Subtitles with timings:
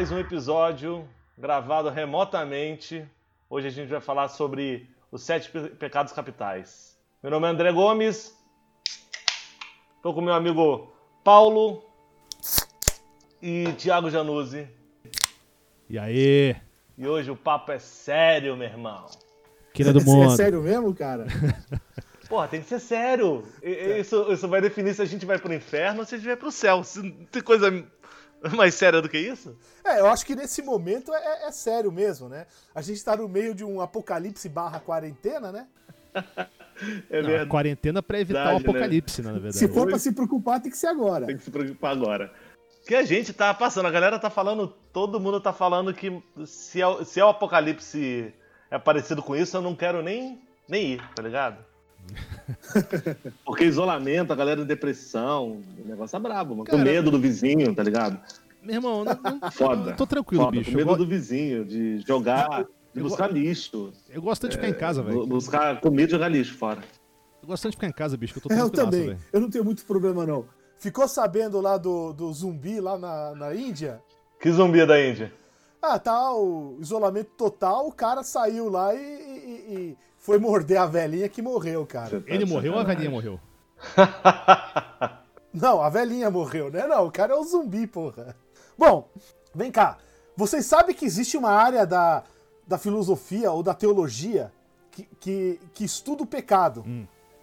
[0.00, 1.06] Mais um episódio
[1.36, 3.06] gravado remotamente.
[3.50, 6.96] Hoje a gente vai falar sobre os sete pe- pecados capitais.
[7.22, 8.34] Meu nome é André Gomes,
[9.96, 10.90] estou com meu amigo
[11.22, 11.84] Paulo
[13.42, 14.66] e Thiago Januzzi.
[15.86, 16.56] E aí,
[16.96, 19.04] E hoje o papo é sério, meu irmão.
[19.74, 20.34] Quina do É Mundo.
[20.34, 21.26] sério mesmo, cara?
[22.26, 23.44] Porra, tem que ser sério.
[23.62, 26.26] E- Isso, isso vai definir se a gente vai pro inferno ou se a gente
[26.26, 26.82] vai pro céu.
[26.82, 27.84] Se- Não tem coisa
[28.56, 29.56] mais séria do que isso?
[29.84, 32.46] É, eu acho que nesse momento é, é sério mesmo, né?
[32.74, 35.66] A gente tá no meio de um apocalipse barra quarentena, né?
[37.10, 38.70] É Não, a quarentena pra evitar o Verdade, né?
[38.70, 39.58] apocalipse, né, na verdade.
[39.58, 41.26] Se for pra se preocupar, tem que ser agora.
[41.26, 42.32] Tem que se preocupar agora.
[42.86, 46.80] Que a gente tá passando, a galera tá falando, todo mundo tá falando que se
[46.80, 48.32] é, o- se é o apocalipse
[48.70, 51.62] é parecido com isso, eu não quero nem, nem ir, tá ligado?
[53.44, 56.64] Porque isolamento, a galera em depressão, o negócio é brabo, mano.
[56.64, 58.20] Com Cara, medo do vizinho, tá ligado?
[58.62, 59.90] Meu irmão, não, não- Foda.
[59.90, 60.70] eu tô tranquilo, Foda, bicho.
[60.70, 63.92] Com medo do vizinho, de jogar, de eu buscar go- lixo.
[64.10, 65.26] eu gosto tanto de ficar em casa, velho.
[65.26, 66.80] Buscar comida e jogar lixo fora.
[67.42, 69.06] Eu gosto tanto de ficar em casa, bicho, que eu tô É, eu também.
[69.06, 69.18] velho.
[69.32, 70.44] Eu não tenho muito problema, não.
[70.78, 74.00] Ficou sabendo lá do, do zumbi lá na, na Índia?
[74.40, 75.32] Que zumbi é da Índia?
[75.82, 80.86] Ah, tá o isolamento total, o cara saiu lá e, e- e foi morder a
[80.86, 82.20] velhinha que morreu, cara.
[82.20, 83.40] Tá Ele morreu ou a velhinha morreu?
[85.52, 86.86] Não, a velhinha morreu, né?
[86.86, 88.36] Não, o cara é um zumbi, porra.
[88.78, 89.08] Bom,
[89.54, 89.98] vem cá.
[90.36, 92.22] Vocês sabem que existe uma área da,
[92.66, 94.52] da filosofia ou da teologia
[94.90, 96.84] que, que, que estuda o pecado,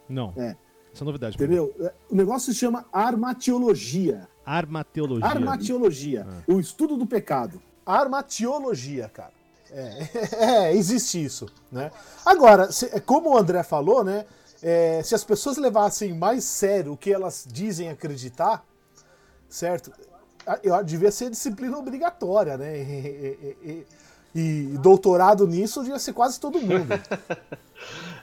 [0.07, 0.33] Não.
[0.37, 0.55] É.
[0.93, 1.37] Essa é novidade.
[1.37, 1.43] mim.
[1.43, 1.93] entendeu?
[2.09, 4.27] O negócio se chama armatiologia.
[4.45, 5.27] Armateologia.
[5.27, 6.27] Armatiologia.
[6.47, 7.61] O estudo do pecado.
[7.85, 9.36] Armatiologia, cara.
[9.71, 10.07] É,
[10.69, 11.91] é, existe isso, né?
[12.25, 14.25] Agora, se- como o André falou, né?
[14.61, 18.65] é, se as pessoas levassem mais sério o que elas dizem acreditar,
[19.47, 19.91] certo?
[20.63, 22.77] Eu devia ser disciplina obrigatória, né?
[22.77, 23.85] E, e-
[24.35, 24.39] e-
[24.73, 26.87] e doutorado nisso devia ser quase todo mundo.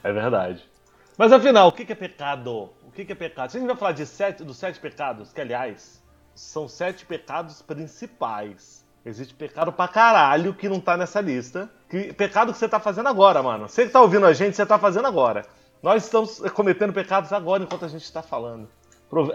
[0.03, 0.69] É verdade.
[1.17, 2.71] Mas afinal, o que é pecado?
[2.87, 3.51] O que é pecado?
[3.51, 6.03] Se a gente vai falar de sete, dos sete pecados, que aliás,
[6.35, 8.84] são sete pecados principais.
[9.05, 11.69] Existe pecado pra caralho que não tá nessa lista.
[11.91, 13.69] Que, pecado que você tá fazendo agora, mano.
[13.69, 15.45] Você que tá ouvindo a gente, você tá fazendo agora.
[15.83, 18.67] Nós estamos cometendo pecados agora enquanto a gente está falando.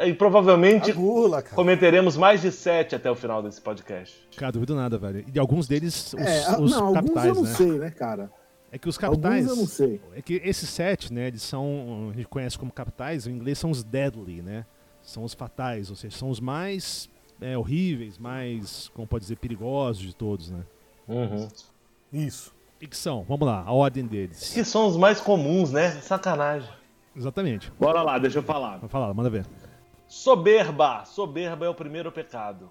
[0.06, 1.56] E provavelmente gula, cara.
[1.56, 4.28] cometeremos mais de sete até o final desse podcast.
[4.36, 5.24] Cara, duvido nada, velho.
[5.34, 7.54] E alguns deles, os, É, os não, alguns capitais, eu não né?
[7.54, 8.32] sei, né, cara?
[8.72, 9.48] É que os Alguns capitais.
[9.48, 10.02] eu não sei.
[10.16, 12.10] É que esses sete, né, eles são.
[12.12, 14.66] A gente conhece como capitais, em inglês são os deadly, né?
[15.02, 17.10] São os fatais, ou seja, são os mais
[17.42, 20.64] é, horríveis, mais, como pode dizer, perigosos de todos, né?
[21.08, 21.48] Uhum.
[22.12, 22.54] Isso.
[22.82, 23.24] E que são?
[23.24, 24.54] Vamos lá, a ordem deles.
[24.54, 25.92] Que são os mais comuns, né?
[26.02, 26.70] Sacanagem.
[27.16, 27.72] Exatamente.
[27.80, 28.78] Bora lá, deixa eu falar.
[28.78, 29.46] Vai falar, manda ver.
[30.08, 31.04] Soberba.
[31.06, 32.70] Soberba é o primeiro pecado.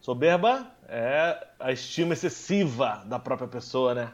[0.00, 4.12] Soberba é a estima excessiva da própria pessoa, né?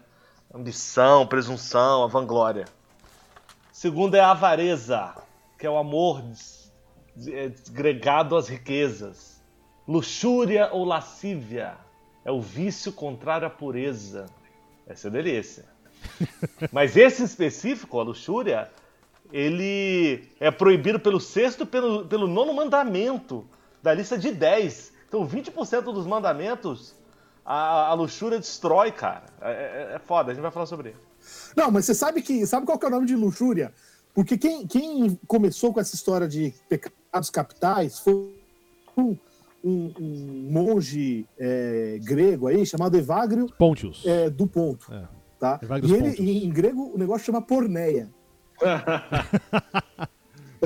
[0.52, 2.64] Ambição, presunção, a vanglória.
[3.72, 5.14] Segundo é a avareza,
[5.58, 6.22] que é o amor
[7.28, 9.29] é, desgregado às riquezas.
[9.90, 11.76] Luxúria ou lascívia
[12.24, 14.26] é o vício contrário à pureza.
[14.86, 15.64] Essa é delícia.
[16.70, 18.70] Mas esse em específico, a luxúria,
[19.32, 23.44] ele é proibido pelo sexto e pelo, pelo nono mandamento
[23.82, 24.92] da lista de 10.
[25.08, 26.94] Então 20% dos mandamentos
[27.44, 29.24] a, a luxúria destrói, cara.
[29.40, 31.52] É, é- é foda, a gente vai falar sobre isso.
[31.56, 33.74] Não, mas você sabe que sabe qual que é o nome de luxúria?
[34.14, 38.40] Porque quem, quem começou com essa história de pecados capitais foi
[38.96, 39.16] um,
[39.62, 44.04] um- um monge é, grego aí chamado Evagrio Pontius.
[44.06, 44.92] é, do Ponto.
[44.92, 45.04] É.
[45.38, 45.58] Tá?
[45.62, 46.28] Evagrius E ele, Pontius.
[46.28, 48.08] em, em grego, o negócio chama porneia.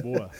[0.02, 0.30] Boa.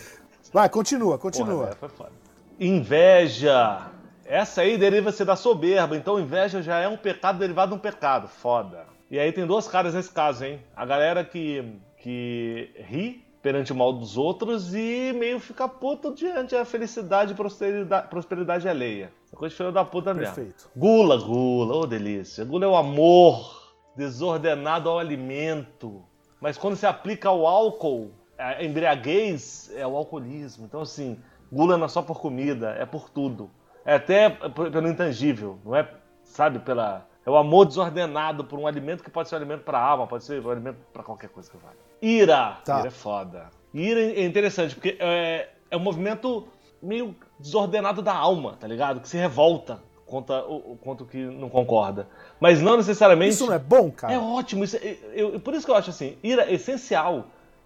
[0.53, 1.67] Vai, continua, continua.
[1.69, 2.13] Porra, foda.
[2.59, 3.91] Inveja.
[4.25, 5.97] Essa aí deriva-se da soberba.
[5.97, 8.29] Então inveja já é um pecado derivado de um pecado.
[8.29, 8.87] Foda.
[9.11, 10.61] E aí tem duas caras nesse caso, hein?
[10.75, 11.65] A galera que,
[11.99, 17.35] que ri perante o mal dos outros e meio fica puto diante da felicidade e
[17.35, 19.13] prosperidade, prosperidade alheia.
[19.27, 20.35] Essa coisa de filho da puta mesmo.
[20.35, 20.71] Perfeito.
[20.75, 22.43] Gula, gula, ô delícia.
[22.43, 26.03] Gula é o amor desordenado ao alimento.
[26.41, 30.65] Mas quando se aplica ao álcool, a embriaguez é o alcoolismo.
[30.65, 31.19] Então, assim,
[31.53, 33.51] gula não é só por comida, é por tudo.
[33.85, 35.87] É até pelo intangível, não é,
[36.23, 37.07] sabe, pela.
[37.27, 40.07] É o amor desordenado por um alimento que pode ser um alimento para a alma,
[40.07, 41.77] pode ser um alimento para qualquer coisa que vale.
[42.03, 42.59] Ira.
[42.65, 42.81] Tá.
[42.81, 43.51] Ira é foda.
[43.73, 46.47] Ira é interessante, porque é, é um movimento
[46.83, 49.01] meio desordenado da alma, tá ligado?
[49.01, 52.07] Que se revolta contra o, o- contra o que não concorda.
[52.39, 53.35] Mas não necessariamente.
[53.35, 54.13] Isso não é bom, cara?
[54.13, 54.63] É ótimo.
[54.63, 57.25] Isso é- eu- por isso que eu acho assim, ira é essencial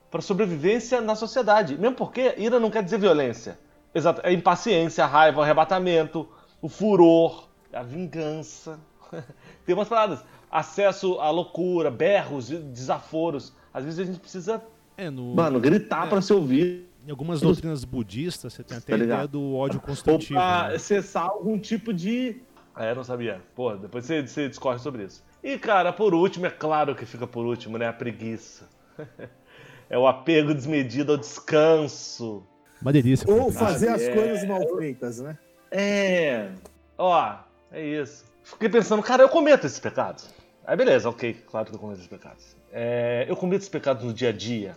[0.09, 1.77] para sobrevivência na sociedade.
[1.77, 3.59] Mesmo porque ira não quer dizer violência.
[3.93, 4.21] Exato.
[4.25, 6.29] É impaciência, raiva, arrebatamento.
[6.63, 8.79] o furor, a vingança.
[9.65, 10.25] Tem umas paradas.
[10.51, 13.53] Acesso à loucura, berros, desaforos.
[13.73, 14.63] Às vezes a gente precisa.
[14.97, 15.35] É, no...
[15.35, 16.11] Mano, gritar é.
[16.11, 16.89] para se ouvir.
[17.07, 20.39] Em algumas doutrinas budistas, você tem até tá a ideia do ódio construtivo.
[20.39, 20.79] Ou pra né?
[20.79, 22.37] cessar algum tipo de.
[22.77, 23.41] É, não sabia.
[23.55, 25.25] Pô, depois você, você discorre sobre isso.
[25.43, 27.89] E, cara, por último, é claro que fica por último, né?
[27.89, 28.69] A preguiça.
[29.89, 32.43] é o apego desmedido ao descanso.
[32.83, 33.31] Uma delícia.
[33.33, 34.15] Ou fazer as é...
[34.15, 35.39] coisas mal feitas, né?
[35.71, 36.51] É.
[36.99, 37.37] Ó,
[37.73, 38.25] é isso.
[38.53, 40.29] Fiquei pensando, cara, eu cometo esses pecados.
[40.67, 42.57] Aí beleza, ok, claro que eu cometo esses pecados.
[42.73, 44.77] É, eu cometo esses pecados no dia a dia,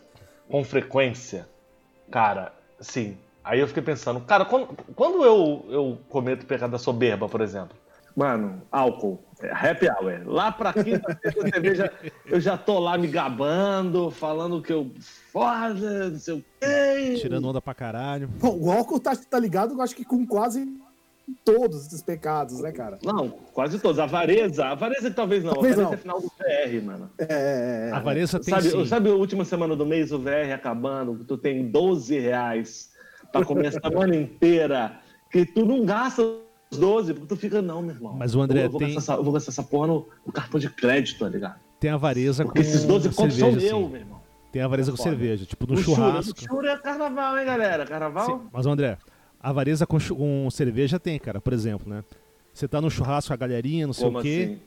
[0.50, 1.47] com frequência.
[2.12, 3.18] Cara, sim.
[3.44, 7.41] Aí eu fiquei pensando, cara, quando, quando eu, eu cometo o pecado da soberba, por
[7.41, 7.75] exemplo?
[8.15, 9.23] Mano, álcool.
[9.41, 10.21] É, happy hour.
[10.25, 11.91] Lá pra quinta-feira já,
[12.25, 14.91] eu já tô lá me gabando, falando que eu
[15.31, 17.15] foda, não sei o quê.
[17.19, 18.27] Tirando onda pra caralho.
[18.27, 20.67] Bom, o álcool tá, tá ligado, eu acho que com quase
[21.44, 22.98] todos esses pecados, né, cara?
[23.04, 24.00] Não, quase todos.
[24.00, 25.54] A avareza, a avareza talvez não.
[25.54, 26.18] Talvez a avareza não.
[26.18, 27.10] é final do VR, mano.
[27.18, 27.92] É, é, é.
[27.92, 28.86] A avareza tem sabe, sim.
[28.86, 32.92] Sabe a última semana do mês, o VR acabando, tu tem 12 reais
[33.31, 35.00] pra comer a semana inteira,
[35.31, 36.24] que tu não gasta
[36.72, 38.16] 12, porque tu fica, não, meu irmão.
[38.18, 38.94] Mas o André eu vou, tem...
[38.94, 41.60] Gastar essa, eu vou gastar essa porra no, no, cartão de crédito, tá ligado?
[41.80, 43.89] Tem avareza porque com esses 12 contos são meu, assim.
[43.89, 44.22] meu irmão.
[44.51, 46.39] Tem avareza é com cerveja, tipo no o churrasco.
[46.39, 47.86] Churro, churro é carnaval, hein, galera?
[47.86, 48.25] Carnaval?
[48.25, 48.98] Sim, mas, André,
[49.41, 51.41] avareza com, com cerveja tem, cara.
[51.41, 52.03] Por exemplo, né?
[52.53, 54.51] Você tá no churrasco com a galerinha, não sei Como o quê.
[54.51, 54.61] Assim?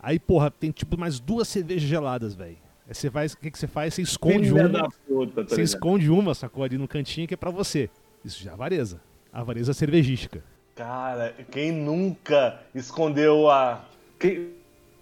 [0.00, 2.56] Aí, porra, tem tipo mais duas cervejas geladas, velho.
[2.88, 3.94] Aí você faz, o que, que você faz?
[3.94, 4.90] Você esconde Filha uma.
[5.06, 5.58] Puta, tá você ligado?
[5.60, 7.90] esconde uma, sacou ali no cantinho que é pra você.
[8.24, 9.00] Isso já é avareza.
[9.32, 10.42] Avareza cervejística.
[10.74, 13.84] Cara, quem nunca escondeu a.
[14.18, 14.50] Quem...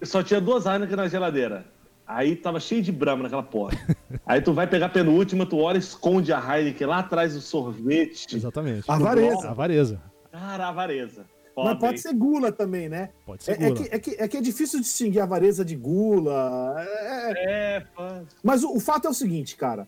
[0.03, 1.65] Só tinha duas Heineken na geladeira.
[2.07, 3.77] Aí tava cheio de brama naquela porta.
[4.25, 8.35] Aí tu vai pegar a penúltima, tu olha, esconde a Heineken lá atrás do sorvete.
[8.35, 8.89] Exatamente.
[8.89, 9.49] Avareza.
[9.49, 10.01] Avareza.
[10.31, 11.25] Cara, avareza.
[11.53, 11.97] Foda, Mas pode hein?
[11.97, 13.09] ser gula também, né?
[13.25, 13.71] Pode ser é, gula.
[13.71, 16.75] É que, é, que, é que é difícil distinguir a avareza de gula.
[16.77, 19.85] É, é, é Mas o, o, fato é o seguinte, cara.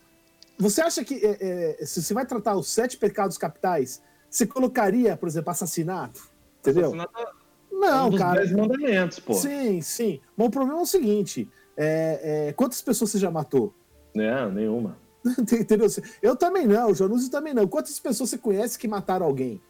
[0.57, 5.15] Você acha que é, é, se você vai tratar os sete pecados capitais, você colocaria,
[5.15, 6.27] por exemplo, assassinato?
[6.59, 6.87] Entendeu?
[6.87, 7.39] Assassinato
[7.71, 8.41] não, é um cara.
[8.41, 9.33] Dez mandamentos, pô.
[9.33, 10.19] Sim, sim.
[10.35, 11.47] Mas o problema é o seguinte:
[11.81, 13.73] é, é, quantas pessoas você já matou?
[14.13, 14.97] Não, nenhuma.
[15.39, 15.87] Entendeu?
[16.21, 17.65] Eu também não, o Januzzi também não.
[17.69, 19.61] Quantas pessoas você conhece que mataram alguém?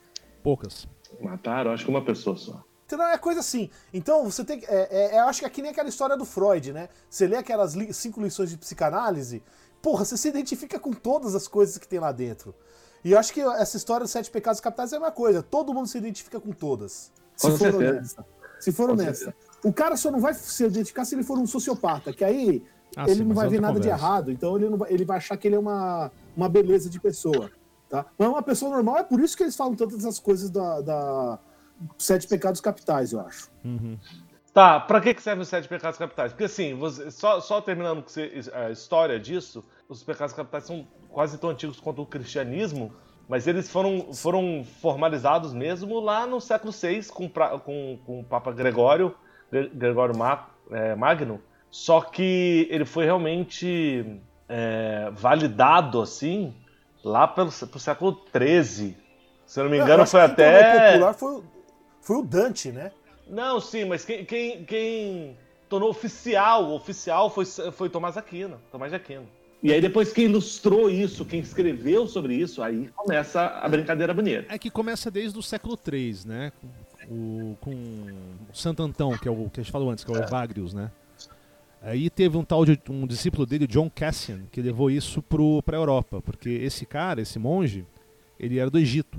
[0.42, 0.88] Poucas.
[1.22, 2.64] Mataram, acho que uma pessoa só.
[2.88, 3.70] Então é coisa assim.
[3.94, 4.64] Então você tem.
[4.68, 6.90] É, é, eu acho que é que nem aquela história do Freud, né?
[7.08, 9.44] Você lê aquelas li cinco lições de psicanálise,
[9.80, 12.56] porra, você se identifica com todas as coisas que tem lá dentro.
[13.04, 15.44] E eu acho que essa história dos sete pecados capitais é a mesma coisa.
[15.44, 17.12] Todo mundo se identifica com todas.
[17.36, 17.92] Se com for certeza.
[17.92, 18.26] honesta.
[18.60, 19.26] Se for com honesta.
[19.26, 19.49] Certeza.
[19.64, 22.64] O cara só não vai se identificar se ele for um sociopata, que aí
[22.96, 23.98] ah, ele sim, não vai ver nada conversa.
[23.98, 27.00] de errado, então ele, vai, ele vai achar que ele é uma, uma beleza de
[27.00, 27.52] pessoa.
[27.90, 28.06] Tá?
[28.18, 31.40] Mas uma pessoa normal é por isso que eles falam tantas essas coisas da, da
[31.98, 33.50] Sete Pecados Capitais, eu acho.
[33.66, 33.98] Uhum.
[34.54, 36.32] Tá, pra que serve os Sete Pecados Capitais?
[36.32, 38.04] Porque assim, você, só, só terminando
[38.54, 42.92] a história disso, os pecados capitais são quase tão antigos quanto o cristianismo,
[43.28, 48.52] mas eles foram, foram formalizados mesmo lá no século VI com, com, com o Papa
[48.52, 49.16] Gregório,
[49.52, 50.16] Gregório
[50.72, 51.42] é, Magno,
[51.72, 56.54] só que ele foi realmente é, validado assim
[57.04, 58.98] lá pelo, pro século XIII.
[59.46, 60.92] Se eu não me engano, foi até.
[60.92, 61.44] popular foi,
[62.02, 62.92] foi o Dante, né?
[63.28, 65.38] Não, sim, mas quem, quem, quem
[65.68, 69.28] tornou oficial, oficial foi, foi Tomás Aquino, Tomás de Aquino.
[69.62, 74.54] E aí depois quem ilustrou isso, quem escreveu sobre isso, aí começa a brincadeira bonita.
[74.54, 76.52] É que começa desde o século III, né?
[77.10, 80.16] O, com o Santo Antão, que é o que a gente falou antes, que é
[80.16, 80.92] o Evagrius, né?
[81.82, 85.24] Aí teve um tal de um discípulo dele, John Cassian, que levou isso
[85.64, 87.86] para a Europa, porque esse cara, esse monge,
[88.40, 89.18] ele era do Egito.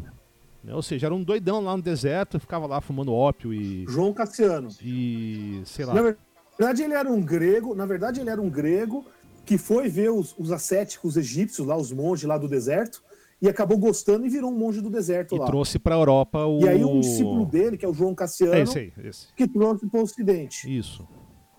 [0.62, 0.75] Né?
[0.75, 3.87] Ou seja, era um doidão lá no deserto, ficava lá fumando ópio e.
[3.88, 4.68] João Cassiano.
[4.82, 5.62] E.
[5.64, 5.94] sei lá.
[5.94, 9.06] Na verdade, ele era um grego, na verdade, ele era um grego
[9.47, 13.02] que foi ver os, os ascéticos egípcios lá, os monges lá do deserto,
[13.40, 15.44] e acabou gostando e virou um monge do deserto e lá.
[15.44, 16.61] E trouxe para a Europa o.
[16.61, 19.32] E aí um discípulo dele, que é o João Cassiano, é esse aí, esse.
[19.35, 20.78] que trouxe para o Ocidente.
[20.78, 21.09] Isso.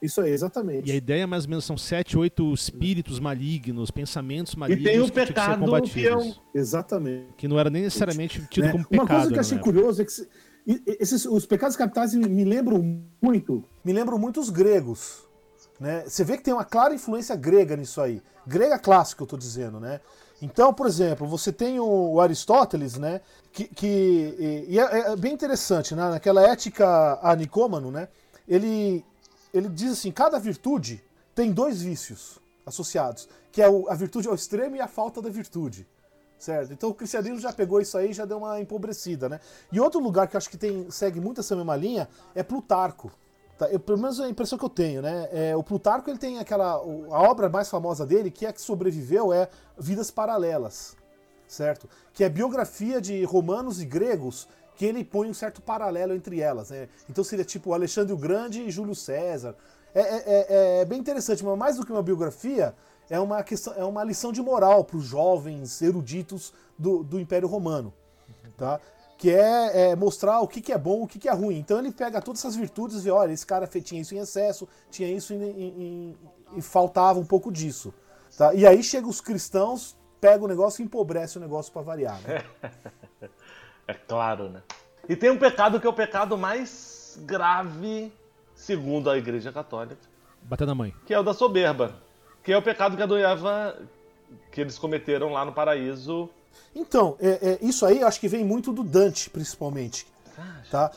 [0.01, 0.89] Isso aí, exatamente.
[0.89, 4.99] E a ideia mais ou menos são sete, oito espíritos malignos, pensamentos malignos e tem
[4.99, 6.33] o que pecado que, que é um...
[6.55, 7.33] Exatamente.
[7.37, 8.71] Que não era nem necessariamente tido né?
[8.71, 9.03] como pecado.
[9.03, 10.11] Uma coisa que eu achei curioso é que
[10.99, 15.27] esses, os pecados capitais me lembram muito, me lembram muito os gregos.
[15.79, 16.03] Né?
[16.07, 18.23] Você vê que tem uma clara influência grega nisso aí.
[18.45, 20.01] Grega clássica, eu estou dizendo, né?
[20.41, 23.21] Então, por exemplo, você tem o Aristóteles, né?
[23.53, 26.09] Que, que e é, é, bem interessante, né?
[26.09, 28.07] Naquela ética a Nicômano, né?
[28.47, 29.05] Ele,
[29.53, 31.03] ele diz assim: cada virtude
[31.35, 35.87] tem dois vícios associados, que é a virtude ao extremo e a falta da virtude.
[36.39, 36.73] Certo?
[36.73, 39.39] Então o cristianismo já pegou isso aí e já deu uma empobrecida, né?
[39.71, 43.11] E outro lugar que eu acho que tem, segue muito essa mesma linha é Plutarco.
[43.61, 43.69] Tá?
[43.69, 45.29] Eu, pelo menos é a impressão que eu tenho, né?
[45.31, 46.77] É, o Plutarco ele tem aquela.
[46.77, 50.97] A obra mais famosa dele, que é que sobreviveu, é Vidas Paralelas.
[51.47, 51.87] Certo?
[52.11, 56.71] Que é biografia de romanos e gregos que ele põe um certo paralelo entre elas.
[56.71, 56.89] Né?
[57.07, 59.55] Então seria tipo Alexandre o Grande e Júlio César.
[59.93, 62.73] É, é, é, é bem interessante, mas mais do que uma biografia,
[63.11, 67.47] é uma, questão, é uma lição de moral para os jovens eruditos do, do Império
[67.47, 67.93] Romano.
[68.57, 68.79] Tá?
[69.21, 71.59] Que é, é mostrar o que, que é bom o que, que é ruim.
[71.59, 74.67] Então ele pega todas essas virtudes e vê, olha, esse cara tinha isso em excesso,
[74.89, 77.93] tinha isso e faltava um pouco disso.
[78.35, 78.51] Tá?
[78.55, 82.19] E aí chega os cristãos, pega o negócio e empobrece o negócio para variar.
[82.21, 82.43] Né?
[83.87, 84.63] é claro, né?
[85.07, 88.11] E tem um pecado que é o pecado mais grave,
[88.55, 90.01] segundo a Igreja Católica.
[90.41, 90.95] Bater na mãe.
[91.05, 91.95] Que é o da soberba.
[92.43, 93.77] Que é o pecado que e Eva
[94.51, 96.29] que eles cometeram lá no paraíso.
[96.75, 100.07] Então, é, é, isso aí eu acho que vem muito do Dante, principalmente.
[100.69, 100.91] Tá?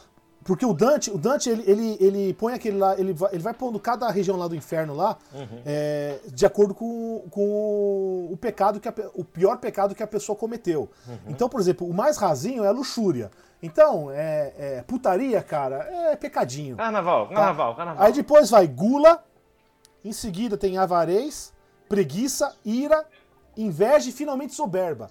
[0.44, 3.54] Porque o Dante, o Dante ele, ele, ele põe aquele lá, ele vai, ele vai
[3.54, 5.62] pondo cada região lá do inferno lá, uhum.
[5.64, 10.36] é, de acordo com, com o pecado que a, o pior pecado que a pessoa
[10.36, 10.90] cometeu.
[11.08, 11.16] Uhum.
[11.28, 13.30] Então, por exemplo, o mais rasinho é a luxúria.
[13.62, 15.76] Então, é, é putaria, cara,
[16.12, 16.76] é pecadinho.
[16.76, 17.34] Carnaval, tá?
[17.34, 18.04] carnaval, carnaval.
[18.04, 19.24] Aí depois vai gula,
[20.04, 21.54] em seguida tem avarez,
[21.88, 23.06] preguiça, ira,
[23.56, 25.10] inveja e finalmente soberba.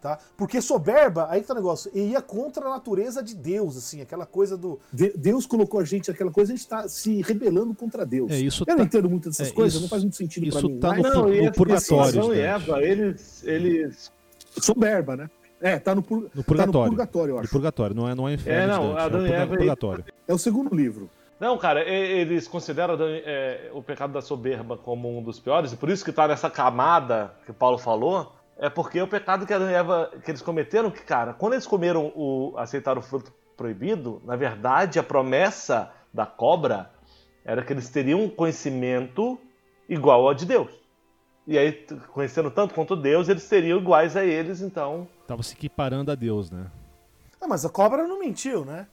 [0.00, 0.16] Tá?
[0.36, 4.24] Porque soberba, aí que tá o negócio, ia contra a natureza de Deus, assim, aquela
[4.24, 4.78] coisa do.
[4.92, 8.30] Deus colocou a gente, aquela coisa, a gente tá se rebelando contra Deus.
[8.30, 8.76] É, isso Eu tá...
[8.76, 9.82] não entendo muito dessas é, coisas, isso...
[9.82, 10.78] não faz muito sentido isso pra mim.
[10.78, 12.20] Tá no, não, no purgatório.
[12.20, 14.12] Adão e Eva, eles, eles.
[14.60, 15.30] Soberba, né?
[15.60, 16.30] É, tá no, pur...
[16.32, 16.72] no purgatório.
[16.72, 17.46] Tá no purgatório, eu acho.
[17.46, 18.62] No purgatório, não é, não é inferno.
[18.62, 19.56] É, não, Adão é e Eva.
[19.56, 20.04] Purgatório.
[20.28, 21.10] É o segundo livro.
[21.40, 25.88] Não, cara, eles consideram é, o pecado da soberba como um dos piores, e por
[25.88, 29.70] isso que tá nessa camada que o Paulo falou, é porque o pecado que Adão
[29.70, 32.54] e Eva que eles cometeram, que, cara, quando eles comeram o.
[32.56, 36.90] aceitaram o fruto proibido, na verdade a promessa da cobra
[37.44, 39.38] era que eles teriam um conhecimento
[39.88, 40.70] igual ao de Deus.
[41.46, 41.72] E aí,
[42.12, 45.08] conhecendo tanto quanto Deus, eles seriam iguais a eles, então.
[45.26, 46.70] Tava se equiparando a Deus, né?
[47.40, 48.86] Ah, mas a cobra não mentiu, né?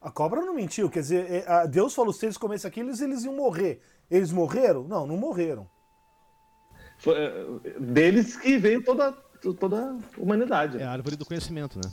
[0.00, 3.34] A cobra não mentiu, quer dizer, é, Deus falou se eles comessem aquilo, eles iam
[3.34, 3.82] morrer.
[4.08, 4.84] Eles morreram?
[4.84, 5.68] Não, não morreram.
[6.98, 7.46] Foi, é,
[7.78, 9.12] deles que veio toda,
[9.58, 10.78] toda a humanidade.
[10.78, 11.90] É a árvore do conhecimento, né?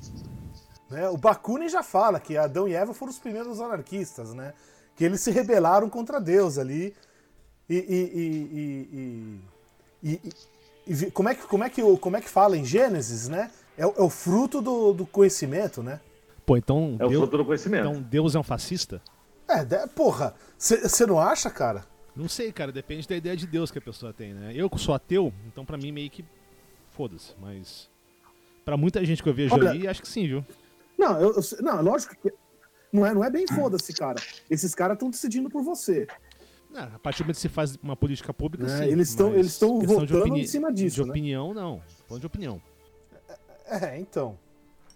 [0.92, 4.54] É, o Bakunin já fala que Adão e Eva foram os primeiros anarquistas, né?
[4.96, 6.96] Que eles se rebelaram contra Deus ali.
[7.70, 9.42] E, e,
[10.04, 10.22] e,
[10.86, 13.50] e como, é que, como, é que, como é que fala em Gênesis, né?
[13.78, 16.00] É, é o fruto do, do conhecimento, né?
[16.46, 16.96] Pô, então.
[17.00, 17.88] É o Deus, do conhecimento.
[17.88, 19.02] Então Deus é um fascista?
[19.48, 20.36] É, porra.
[20.58, 21.86] Você não acha, cara?
[22.16, 22.72] Não sei, cara.
[22.72, 24.54] Depende da ideia de Deus que a pessoa tem, né?
[24.56, 26.24] Eu sou ateu, então pra mim meio que.
[26.92, 27.34] Foda-se.
[27.42, 27.90] Mas.
[28.64, 30.46] Pra muita gente que eu vejo Olha, ali, acho que sim, viu?
[30.98, 32.34] Não, eu, não lógico que.
[32.92, 34.22] Não é, não é bem foda-se, cara.
[34.50, 36.08] Esses caras estão decidindo por você.
[36.76, 38.84] A partir do momento que se faz uma política pública, é, sim.
[38.86, 40.98] Eles estão eles votando em cima disso.
[40.98, 41.10] De né?
[41.10, 41.82] opinião, não.
[42.08, 42.62] Falando de opinião.
[43.66, 44.38] É, então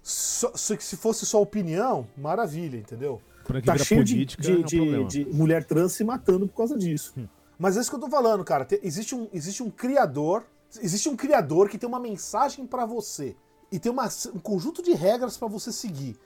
[0.08, 3.22] se fosse só opinião, maravilha, entendeu?
[3.66, 7.14] Tá cheio de, de, é de, de, mulher trans se matando por causa disso.
[7.18, 7.28] Hum.
[7.58, 8.68] Mas é isso que eu tô falando, cara.
[8.84, 10.44] existe, um, existe um criador.
[10.82, 13.36] Existe um criador que tem uma mensagem para você.
[13.72, 16.18] E tem uma, um conjunto de regras para você seguir.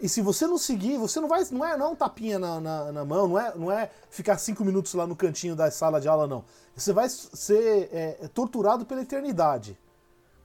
[0.00, 1.42] E se você não seguir, você não vai.
[1.50, 4.36] Não é, não é um tapinha na, na, na, mão, não é, não é ficar
[4.36, 6.44] cinco minutos lá no cantinho da sala de aula, não.
[6.76, 9.78] Você vai ser é, torturado pela eternidade.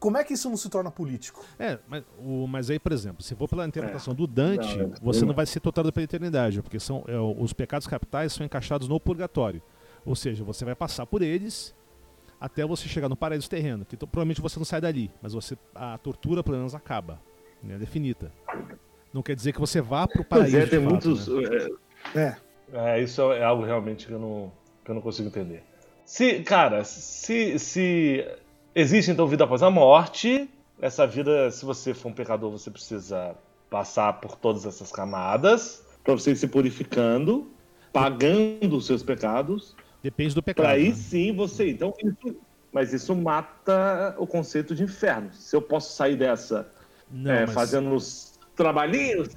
[0.05, 1.43] Como é que isso não se torna político?
[1.57, 4.15] É, mas, o, mas aí, por exemplo, se for pela interpretação é.
[4.15, 7.87] do Dante, não, você não vai ser torturado pela eternidade, porque são, é, os pecados
[7.87, 9.63] capitais são encaixados no purgatório.
[10.05, 11.73] Ou seja, você vai passar por eles
[12.39, 15.97] até você chegar no paraíso terreno, que provavelmente você não sai dali, mas você a
[15.97, 17.19] tortura pelo menos acaba,
[17.63, 18.31] né, definida.
[19.11, 20.55] Não quer dizer que você vá para o paraíso.
[20.55, 21.27] é, tem fato, muitos.
[21.27, 21.67] Né?
[22.13, 22.37] É.
[22.73, 23.01] é.
[23.01, 24.51] isso é algo realmente que eu não,
[24.83, 25.63] que eu não consigo entender.
[26.05, 28.23] Se, cara, se, se
[28.75, 30.49] Existe então vida após a morte.
[30.81, 33.33] Essa vida, se você for um pecador, você precisa
[33.69, 37.47] passar por todas essas camadas para você ir se purificando,
[37.93, 39.75] pagando os seus pecados.
[40.03, 40.65] Depende do pecado.
[40.65, 40.95] Para aí né?
[40.95, 41.69] sim você.
[41.69, 42.37] Então, isso,
[42.71, 45.33] mas isso mata o conceito de inferno.
[45.33, 46.67] Se eu posso sair dessa
[47.09, 47.55] Não, é, mas...
[47.55, 49.29] fazendo os trabalhinhos.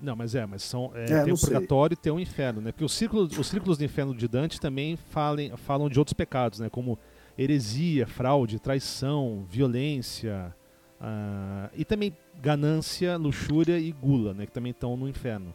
[0.00, 2.72] Não, mas é, mas são é, é, tem o purgatório e tem o inferno, né?
[2.72, 6.60] Porque os círculos, os círculos do inferno de Dante também falem, falam de outros pecados,
[6.60, 6.70] né?
[6.70, 6.98] Como
[7.38, 10.54] heresia, fraude, traição, violência
[11.00, 15.54] uh, e também ganância, luxúria e gula, né, que também estão no inferno.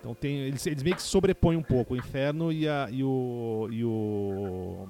[0.00, 3.04] Então tem, eles, eles meio que se sobrepõem um pouco, o inferno e, a, e
[3.04, 3.68] o.
[3.70, 4.88] E o.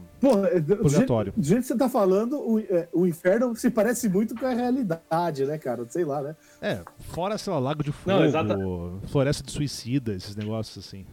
[0.52, 4.08] É, do jeito, do jeito que você tá falando, o, é, o inferno se parece
[4.08, 5.84] muito com a realidade, né, cara?
[5.88, 6.36] Sei lá, né?
[6.62, 11.04] É, fora, sei lá, Lago de Fogo, Não, Floresta de Suicida, esses negócios assim.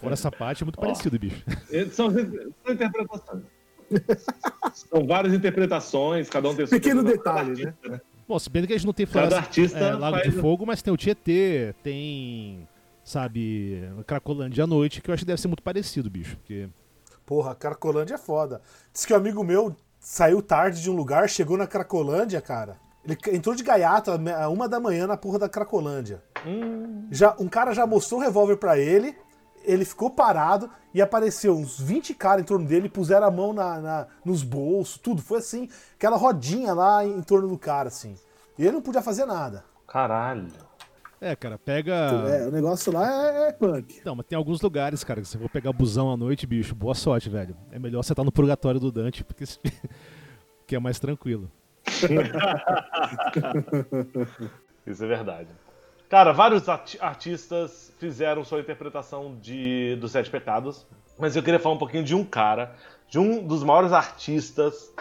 [0.00, 1.44] Fora essa parte é muito oh, parecido, bicho.
[1.92, 3.44] São, são interpretações.
[4.74, 7.74] são várias interpretações, cada um tem Pequeno detalhe, né?
[7.88, 8.00] né?
[8.26, 10.82] Bom, se bem que a gente não tem Floresta, artista é, Lago de Fogo, mas
[10.82, 12.68] tem o Tietê, tem,
[13.02, 16.36] sabe, Cracolândia à noite, que eu acho que deve ser muito parecido, bicho.
[16.36, 16.68] Porque...
[17.24, 18.60] Porra, Cracolândia é foda.
[18.92, 22.76] Diz que um amigo meu saiu tarde de um lugar, chegou na Cracolândia, cara.
[23.08, 26.22] Ele entrou de gaiato a uma da manhã na porra da Cracolândia.
[26.46, 27.06] Hum.
[27.10, 29.16] Já, um cara já mostrou o revólver para ele,
[29.64, 33.80] ele ficou parado e apareceu uns 20 caras em torno dele, puseram a mão na,
[33.80, 35.22] na, nos bolsos, tudo.
[35.22, 38.14] Foi assim, aquela rodinha lá em, em torno do cara, assim.
[38.58, 39.64] E ele não podia fazer nada.
[39.86, 40.48] Caralho.
[41.20, 41.94] É, cara, pega.
[41.94, 44.02] É, o negócio lá é, é punk.
[44.04, 46.94] Não, mas tem alguns lugares, cara, que você for pegar busão à noite, bicho, boa
[46.94, 47.56] sorte, velho.
[47.72, 49.44] É melhor você estar no purgatório do Dante, porque
[50.66, 51.50] que é mais tranquilo.
[54.86, 55.48] Isso é verdade.
[56.08, 60.86] Cara, vários artistas fizeram sua interpretação de dos Sete Pecados,
[61.18, 62.74] mas eu queria falar um pouquinho de um cara,
[63.08, 64.92] de um dos maiores artistas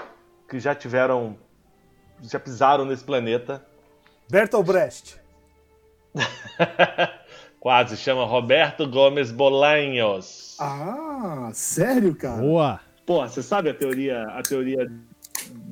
[0.49, 1.37] que já tiveram,
[2.21, 3.65] já pisaram nesse planeta.
[4.29, 5.17] Bertolt Brecht.
[7.59, 10.57] Quase, chama Roberto Gomes Bolanhos.
[10.59, 12.41] Ah, sério, cara?
[12.41, 12.79] Boa.
[13.05, 14.91] Pô, você sabe a teoria, a teoria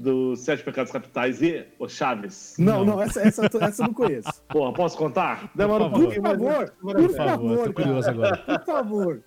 [0.06, 2.56] dos Sete Pecados Capitais e o Chaves?
[2.60, 4.30] Não, não, essa, essa, essa eu não conheço.
[4.48, 5.50] Porra, posso contar?
[5.56, 6.22] Demora um pouquinho.
[6.22, 8.38] Por favor, por favor, tô curioso agora.
[8.38, 9.24] Por favor.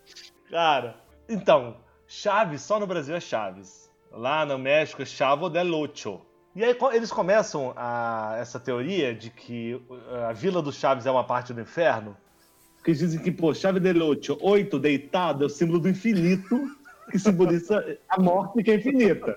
[0.48, 0.96] Cara,
[1.28, 3.90] então, Chaves só no Brasil é Chaves.
[4.12, 6.20] Lá no México é Chavo del Ocho.
[6.54, 11.10] E aí eles começam a, essa teoria de que uh, a Vila do Chaves é
[11.10, 12.16] uma parte do inferno.
[12.76, 16.77] Porque dizem que, pô, Chave del Ocho, oito deitado, é o símbolo do infinito
[17.10, 19.36] que simboliza a morte que é infinita.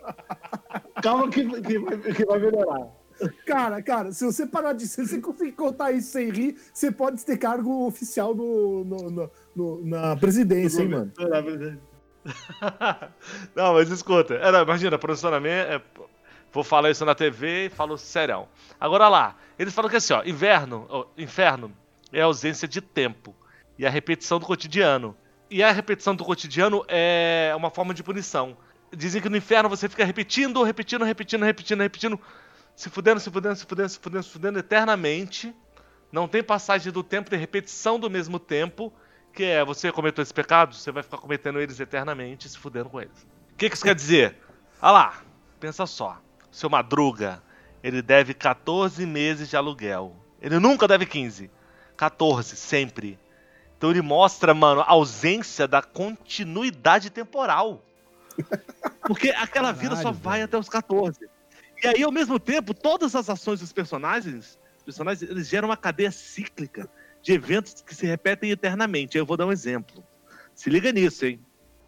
[1.02, 2.88] Calma que, que, vai, que vai melhorar.
[3.46, 4.88] Cara, cara, se você parar de.
[4.88, 9.32] Se você conseguir contar isso sem rir, você pode ter cargo oficial no, no, no,
[9.56, 11.12] no na presidência, hein, mano?
[13.56, 14.36] Não, mas escuta.
[14.36, 15.70] Era, imagina, profissionalmente.
[15.72, 15.82] É,
[16.52, 18.48] vou falar isso na TV e falo serão.
[18.80, 21.72] Agora lá, eles falam que assim, ó, inverno, ó, inferno
[22.12, 23.36] é ausência de tempo
[23.78, 25.16] e a repetição do cotidiano.
[25.52, 28.56] E a repetição do cotidiano é uma forma de punição.
[28.96, 32.20] Dizem que no inferno você fica repetindo, repetindo, repetindo, repetindo, repetindo,
[32.74, 35.54] se fudendo, se fudendo, se fudendo, se fudendo, se fudendo eternamente.
[36.10, 38.94] Não tem passagem do tempo, tem repetição do mesmo tempo,
[39.34, 43.02] que é você cometeu esse pecado, você vai ficar cometendo eles eternamente, se fudendo com
[43.02, 43.28] eles.
[43.52, 44.38] O que, que isso quer dizer?
[44.82, 45.22] Ah lá,
[45.60, 46.18] pensa só.
[46.50, 47.44] Seu Madruga,
[47.84, 50.16] ele deve 14 meses de aluguel.
[50.42, 51.52] Ele nunca deve 15.
[51.98, 53.20] 14, sempre.
[53.82, 57.84] Então ele mostra, mano, a ausência da continuidade temporal.
[59.02, 61.28] Porque aquela vida só vai até os 14.
[61.84, 66.12] E aí, ao mesmo tempo, todas as ações dos personagens, personagens, eles geram uma cadeia
[66.12, 66.88] cíclica
[67.24, 69.18] de eventos que se repetem eternamente.
[69.18, 70.04] Eu vou dar um exemplo.
[70.54, 71.44] Se liga nisso, hein?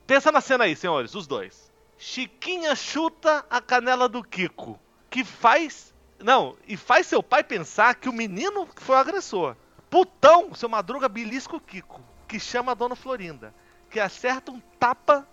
[0.07, 1.71] Pensa na cena aí, senhores, os dois.
[1.95, 4.79] Chiquinha chuta a canela do Kiko,
[5.11, 5.93] que faz.
[6.17, 9.55] Não, e faz seu pai pensar que o menino foi o agressor.
[9.93, 13.53] Putão, seu Madruga belisca o Kiko, que chama a dona Florinda,
[13.91, 15.27] que acerta um tapa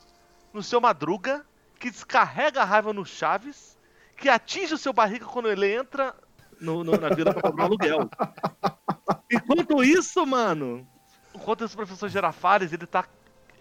[0.53, 1.47] no seu Madruga,
[1.79, 3.79] que descarrega a raiva no Chaves,
[4.19, 6.15] que atinge o seu barriga quando ele entra
[6.61, 8.11] no, no, na vila pra cobrar aluguel.
[9.33, 10.87] Enquanto isso, mano,
[11.35, 13.07] enquanto esse professor Gerafares, ele tá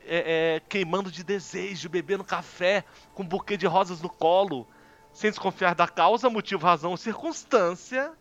[0.04, 2.84] é, é, queimando de desejo, bebendo café,
[3.14, 4.68] com um buquê de rosas no colo,
[5.14, 8.12] sem desconfiar da causa, motivo, razão circunstância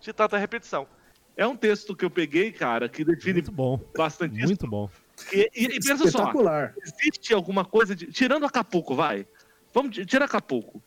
[0.00, 0.86] de tanta repetição.
[1.36, 3.80] É um texto que eu peguei, cara, que define Muito bom.
[3.96, 4.66] bastante Muito isso.
[4.66, 4.90] bom.
[5.32, 6.32] E, e, e pensa só,
[6.82, 8.06] existe alguma coisa de.
[8.06, 9.26] Tirando Acapulco, vai.
[9.72, 10.82] Vamos tirar Acapulco.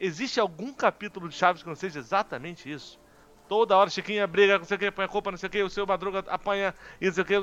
[0.00, 2.98] Existe algum capítulo de Chaves que não seja exatamente isso?
[3.48, 5.62] Toda hora Chiquinha briga, não sei o que, põe a culpa, não sei o que,
[5.62, 7.34] o seu Madruga apanha, e não sei o que.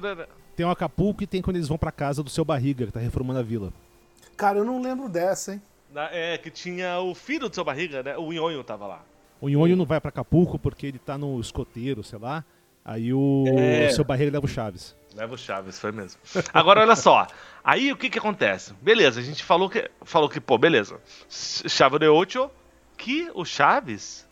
[0.55, 2.99] Tem o Acapulco e tem quando eles vão pra casa do seu Barriga, que tá
[2.99, 3.71] reformando a vila.
[4.35, 5.61] Cara, eu não lembro dessa, hein?
[6.11, 8.17] É, que tinha o filho do seu Barriga, né?
[8.17, 9.03] O Nhonho tava lá.
[9.41, 12.45] O Nhonho não vai para Acapulco porque ele tá no escoteiro, sei lá.
[12.85, 13.87] Aí o, é.
[13.87, 14.95] o seu Barriga leva o Chaves.
[15.15, 16.19] Leva o Chaves, foi mesmo.
[16.53, 17.27] Agora olha só.
[17.63, 18.73] Aí o que que acontece?
[18.81, 20.99] Beleza, a gente falou que, falou que pô, beleza.
[21.27, 22.49] Chave de Ocho,
[22.95, 24.27] que o Chaves.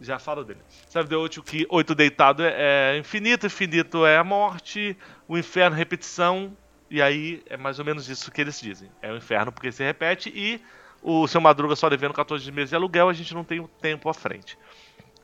[0.00, 0.60] Já falo dele.
[0.90, 5.76] Chave de Ocho, que oito deitado é, é infinito, infinito é a morte, o inferno,
[5.76, 6.56] repetição.
[6.88, 8.88] E aí é mais ou menos isso que eles dizem.
[9.02, 10.60] É o inferno porque se repete e
[11.08, 14.08] o seu Madruga só devendo 14 meses de aluguel, a gente não tem o tempo
[14.08, 14.58] à frente.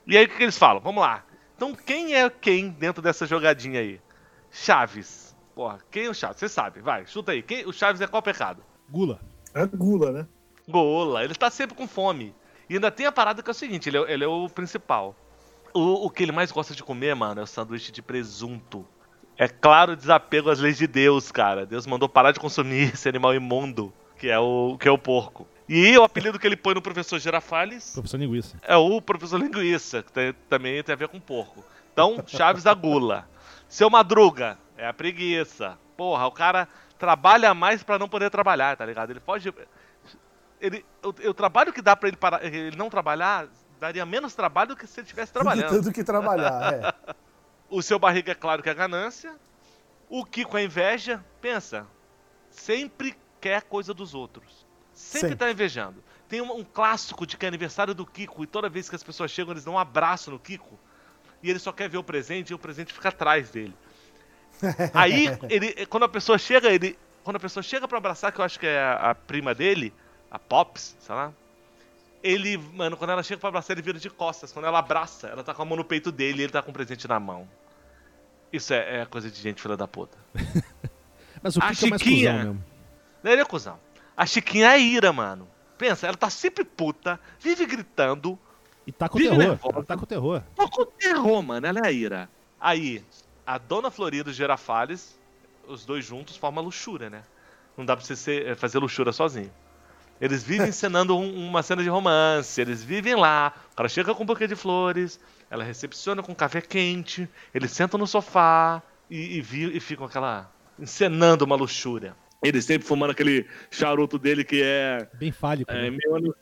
[0.07, 0.81] E aí o que, que eles falam?
[0.81, 1.25] Vamos lá.
[1.57, 4.01] Então quem é quem dentro dessa jogadinha aí?
[4.49, 5.37] Chaves.
[5.57, 6.39] Porra, quem é o Chaves?
[6.39, 7.43] Você sabe, vai, chuta aí.
[7.43, 8.63] Quem, o Chaves é qual pecado?
[8.89, 9.21] Gula.
[9.53, 10.27] É gula, né?
[10.69, 12.33] Gola, ele tá sempre com fome.
[12.71, 15.17] E ainda tem a parada que é o seguinte, ele é, ele é o principal.
[15.75, 18.87] O, o que ele mais gosta de comer, mano, é o sanduíche de presunto.
[19.37, 21.67] É claro desapego às leis de Deus, cara.
[21.67, 25.49] Deus mandou parar de consumir esse animal imundo, que é o, que é o porco.
[25.69, 28.57] E o apelido que ele põe no professor Girafales Professor Linguiça.
[28.63, 31.65] é o professor linguiça, que tem- também tem a ver com porco.
[31.93, 33.29] Então, Chaves da gula.
[33.69, 35.79] Seu Madruga é a preguiça.
[35.97, 39.11] Porra, o cara trabalha mais pra não poder trabalhar, tá ligado?
[39.11, 39.53] Ele pode.
[40.61, 43.47] Ele, o, o trabalho que dá pra ele, parar, ele não trabalhar
[43.81, 45.71] daria menos trabalho do que se ele estivesse trabalhando.
[45.71, 47.15] Tanto que trabalhar, é.
[47.69, 49.35] O seu barriga é claro que é ganância.
[50.09, 51.25] O Kiko é inveja.
[51.41, 51.87] Pensa,
[52.51, 54.62] sempre quer coisa dos outros.
[55.03, 55.37] Sempre, Sempre.
[55.37, 56.03] tá invejando.
[56.29, 59.03] Tem um, um clássico de que é aniversário do Kiko e toda vez que as
[59.03, 60.79] pessoas chegam eles dão um abraço no Kiko
[61.43, 63.75] e ele só quer ver o presente e o presente fica atrás dele.
[64.95, 68.45] Aí, ele, quando a pessoa chega, ele, quando a pessoa chega pra abraçar, que eu
[68.45, 69.93] acho que é a, a prima dele,
[70.31, 71.33] a Pops, sei lá,
[72.23, 74.53] ele, mano, quando ela chega pra abraçar, ele vira de costas.
[74.53, 76.71] Quando ela abraça, ela tá com a mão no peito dele e ele tá com
[76.71, 77.49] o presente na mão.
[78.53, 80.17] Isso é, é coisa de gente filha da puta.
[81.43, 82.65] Mas o que, é mais cuzão mesmo?
[83.25, 83.81] Ele é cuzão.
[84.17, 85.49] A Chiquinha é ira, mano.
[85.79, 88.39] Pensa, ela tá sempre puta, vive gritando.
[88.87, 89.45] E tá com Vive terror.
[89.45, 89.75] nervosa.
[89.77, 90.43] Ela tá com terror.
[90.57, 91.67] Tô com terror, mano.
[91.67, 92.29] Ela é a ira.
[92.61, 93.05] Aí,
[93.47, 95.19] a Dona Florida e os Girafales,
[95.67, 97.23] os dois juntos, formam a luxúria, né?
[97.77, 99.51] Não dá pra você ser- eh, fazer luxúria sozinho.
[100.21, 103.53] Eles vivem encenando um- uma cena de romance, eles vivem lá.
[103.73, 105.19] O cara chega com um buquê de flores,
[105.51, 110.51] ela recepciona com café quente, eles sentam no sofá e, e, vi- e ficam aquela.
[110.79, 112.15] encenando uma luxúria.
[112.43, 115.71] Ele sempre fumando aquele charuto dele que é Bem fálico.
[115.71, 115.91] é, né?
[115.91, 116.35] meio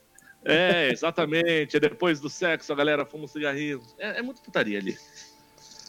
[0.44, 1.76] É, exatamente.
[1.76, 3.80] É depois do sexo, a galera fuma um cigarrinho.
[3.98, 4.96] É, é muito putaria ali.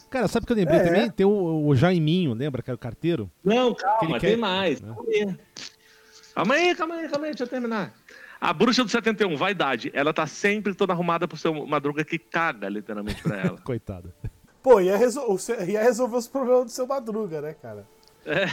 [0.10, 0.84] Cara, sabe o que eu lembrei É.
[0.84, 1.10] também?
[1.10, 3.32] Tem o, o Jaiminho, lembra que era o carteiro?
[3.42, 4.82] Não, calma, quer- tem mais.
[4.82, 4.94] né?
[4.94, 6.76] Calma aí.
[6.76, 7.94] Calma aí, calma aí, deixa eu terminar.
[8.40, 12.68] A bruxa do 71, vaidade, ela tá sempre toda arrumada pro seu madruga que caga,
[12.68, 13.58] literalmente, pra ela.
[13.64, 14.14] Coitada.
[14.62, 17.86] Pô, ia, resol- ia resolver os problemas do seu Madruga, né, cara?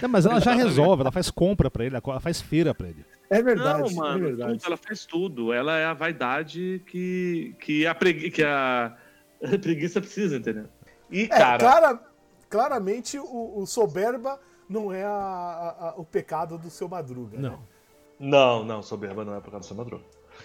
[0.02, 3.04] Não, mas ela já resolve, ela faz compra pra ele, ela faz feira pra ele.
[3.30, 4.52] É verdade, Não, mano, é verdade.
[4.54, 5.52] tudo, ela faz tudo.
[5.52, 8.96] Ela é a vaidade que, que, a, pregui, que a
[9.60, 10.64] preguiça precisa, entendeu?
[11.10, 12.00] E, É, cara, clara-
[12.48, 17.38] claramente o, o soberba não é a- a- a- o pecado do seu Madruga.
[17.38, 17.48] né?
[17.50, 17.78] Não.
[18.20, 20.02] Não, não, soberba não é por causa do seu madruga.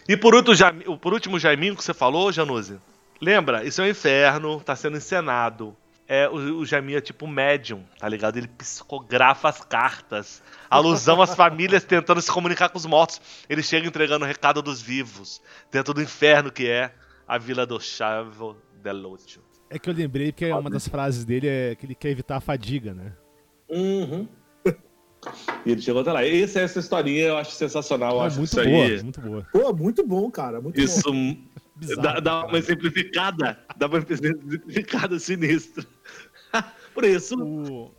[0.08, 0.56] E por último,
[0.94, 2.78] o- por último, Jaiminho que você falou, Januse.
[3.20, 3.64] Lembra?
[3.66, 5.76] Isso é um inferno, tá sendo encenado.
[6.08, 8.38] É, o, o Jaiminho é tipo médium, tá ligado?
[8.38, 10.44] Ele psicografa as cartas.
[10.70, 13.22] Alusão às famílias tentando se comunicar com os mortos.
[13.50, 15.42] Ele chega entregando o recado dos vivos.
[15.72, 16.94] Dentro do inferno que é
[17.28, 19.42] a Vila do Chavo Delotio.
[19.70, 22.42] É que eu lembrei que uma das frases dele é que ele quer evitar a
[22.42, 23.14] fadiga, né?
[23.70, 24.28] Uhum.
[25.66, 26.26] E ele chegou até lá.
[26.26, 28.18] Essa, essa historinha eu acho sensacional.
[28.18, 29.04] Eu É acho muito isso boa, aí.
[29.04, 29.48] muito boa.
[29.54, 30.60] Pô, muito bom, cara.
[30.60, 31.38] Muito Isso bom.
[31.76, 33.60] Bizarro, dá, dá uma simplificada.
[33.76, 35.86] Dá uma simplificada sinistra.
[36.94, 37.36] Por isso.
[37.42, 37.92] O-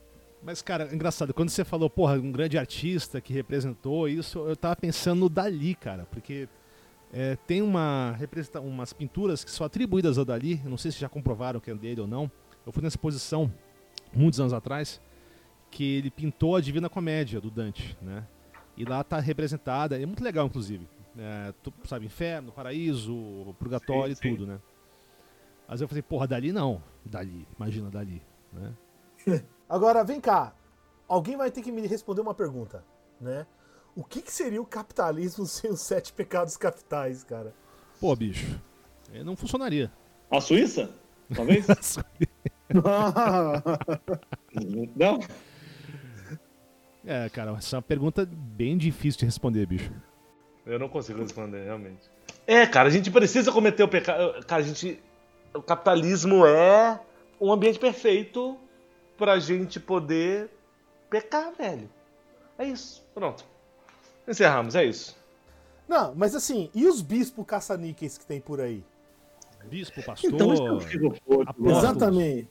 [0.42, 4.76] Mas, cara, engraçado, quando você falou, porra, um grande artista que representou isso, eu tava
[4.76, 6.48] pensando no Dali, cara, porque
[7.12, 11.08] é, tem uma representa umas pinturas que são atribuídas ao Dali, não sei se já
[11.08, 12.30] comprovaram que é dele ou não.
[12.66, 13.52] Eu fui nessa exposição,
[14.12, 15.00] muitos anos atrás,
[15.70, 18.24] que ele pintou a Divina Comédia do Dante, né?
[18.76, 20.87] E lá tá representada, é muito legal, inclusive.
[21.16, 24.29] É, tu sabe, inferno, paraíso, purgatório Sim, sim.
[24.29, 24.61] e tudo, né?
[25.68, 26.83] Mas eu falei, porra, Dali não.
[27.05, 28.22] Dali, imagina Dali,
[28.53, 28.74] né?
[29.68, 30.55] Agora, vem cá.
[31.09, 32.85] Alguém vai ter que me responder uma pergunta,
[33.20, 33.46] né?
[33.96, 37.55] O que, que seria o capitalismo sem os sete pecados capitais, cara?
[38.00, 38.61] Pô, bicho,
[39.24, 39.90] não funcionaria.
[40.31, 40.90] A Suíça?
[41.35, 41.66] Talvez?
[44.96, 45.20] Não?
[47.05, 49.92] É, cara, essa é uma pergunta bem difícil de responder, bicho.
[50.66, 52.11] Eu não consigo responder, realmente.
[52.46, 54.44] É, cara, a gente precisa cometer o pecado.
[54.46, 55.03] Cara, a gente.
[55.53, 56.98] O capitalismo é
[57.40, 58.59] um ambiente perfeito
[59.16, 60.50] pra gente poder
[61.09, 61.88] pecar, velho.
[62.59, 63.05] É isso.
[63.14, 63.44] Pronto.
[64.27, 65.16] Encerramos, é isso.
[65.87, 68.83] Não, mas assim, e os bispos caça-níqueis que tem por aí?
[69.64, 70.33] Bispo, pastor.
[70.33, 71.55] Então, puto, Apóstolos.
[71.59, 71.79] mano.
[71.79, 72.50] Exatamente.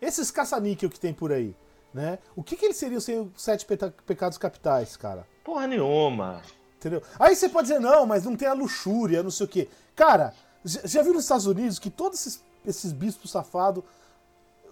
[0.00, 1.54] Esses caça-níquel que tem por aí,
[1.92, 2.18] né?
[2.36, 3.66] O que, que eles seriam sem os sete
[4.06, 5.26] pecados capitais, cara?
[5.44, 6.42] Porra nenhuma.
[6.78, 7.02] Entendeu?
[7.18, 9.68] Aí você pode dizer, não, mas não tem a luxúria, não sei o quê.
[9.96, 10.32] Cara,
[10.64, 13.82] já viu nos Estados Unidos que todos esses, esses bispos safados,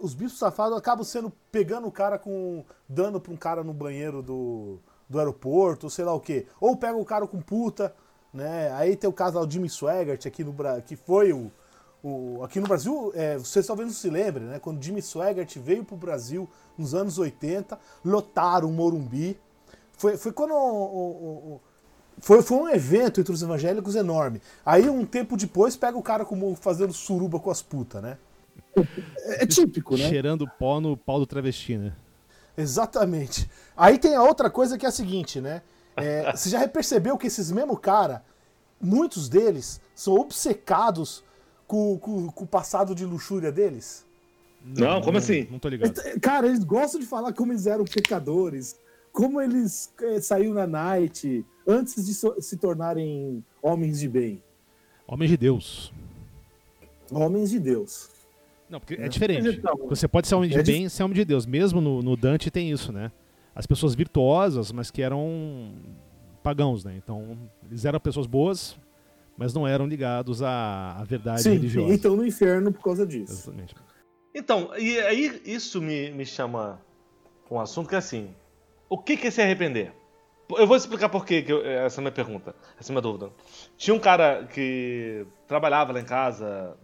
[0.00, 2.64] os bispos safados acabam sendo pegando o cara com.
[2.88, 6.46] dando pra um cara no banheiro do, do aeroporto, sei lá o quê.
[6.60, 7.92] Ou pega o cara com puta,
[8.32, 8.70] né?
[8.74, 10.54] Aí tem o caso do Jimmy Swaggart aqui no
[10.86, 11.50] que foi o,
[12.04, 14.58] o- aqui no Brasil, é, vocês talvez não se lembrem, né?
[14.60, 19.36] Quando Jimmy Swaggart veio pro Brasil nos anos 80, lotaram o Morumbi.
[19.98, 21.60] Foi, foi quando o- o- o-
[22.20, 24.40] foi, foi um evento entre os evangélicos enorme.
[24.64, 28.16] Aí, um tempo depois, pega o cara como fazendo suruba com as putas, né?
[29.24, 30.08] É, é típico, né?
[30.08, 31.92] Cheirando pó no pau do travesti, né?
[32.56, 33.48] Exatamente.
[33.76, 35.62] Aí tem a outra coisa que é a seguinte, né?
[35.96, 38.24] É, você já percebeu que esses mesmo cara,
[38.80, 41.22] muitos deles são obcecados
[41.66, 44.04] com, com- com o passado de luxúria deles?
[44.64, 45.46] Não, como assim?
[45.50, 45.94] Não tô ligado.
[46.20, 48.76] Cara, eles gostam de falar como eles eram pecadores,
[49.12, 54.42] como eles eh, saíram na night antes de so- se tornarem homens de bem,
[55.08, 55.92] Homem de Deus.
[57.10, 58.08] homens de Deus.
[58.68, 59.42] Não, porque é diferente.
[59.44, 61.46] Mas então- Você pode ser homem de É bem e ser homem de Deus.
[61.46, 63.12] Mesmo no, no Dante tem isso, né?
[63.54, 65.72] As pessoas virtuosas, mas que eram
[66.42, 66.94] pagãos, né?
[66.96, 67.38] Então,
[67.70, 68.76] eles eram pessoas boas,
[69.36, 71.94] mas não eram ligados à, à verdade Sim, religiosa.
[71.94, 73.32] então no inferno por causa disso.
[73.32, 73.74] Exatamente.
[74.34, 76.80] Então, e aí isso me, me chama
[77.50, 78.28] um assunto que é assim:
[78.88, 79.92] o que que é se arrepender?
[80.50, 83.02] Eu vou explicar por que eu- essa é a minha pergunta, essa é a minha
[83.02, 83.30] dúvida.
[83.76, 86.76] Tinha um cara que trabalhava lá em casa,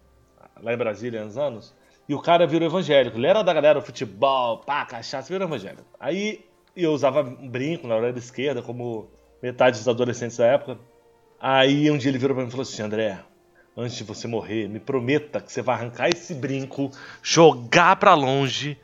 [0.61, 1.75] lá em Brasília, há uns anos,
[2.09, 3.17] e o cara virou evangélico.
[3.17, 5.85] Ele era da galera do futebol, pá, cachaça, virou evangélico.
[6.01, 6.45] Aí
[6.77, 9.09] eu usava um brinco na orelha esquerda, como
[9.41, 10.79] metade dos adolescentes da época.
[11.41, 13.21] Aí um dia ele virou pra mim e falou assim: André,
[13.77, 16.91] antes de você morrer, me prometa que você vai arrancar esse brinco,
[17.23, 18.77] jogar pra longe,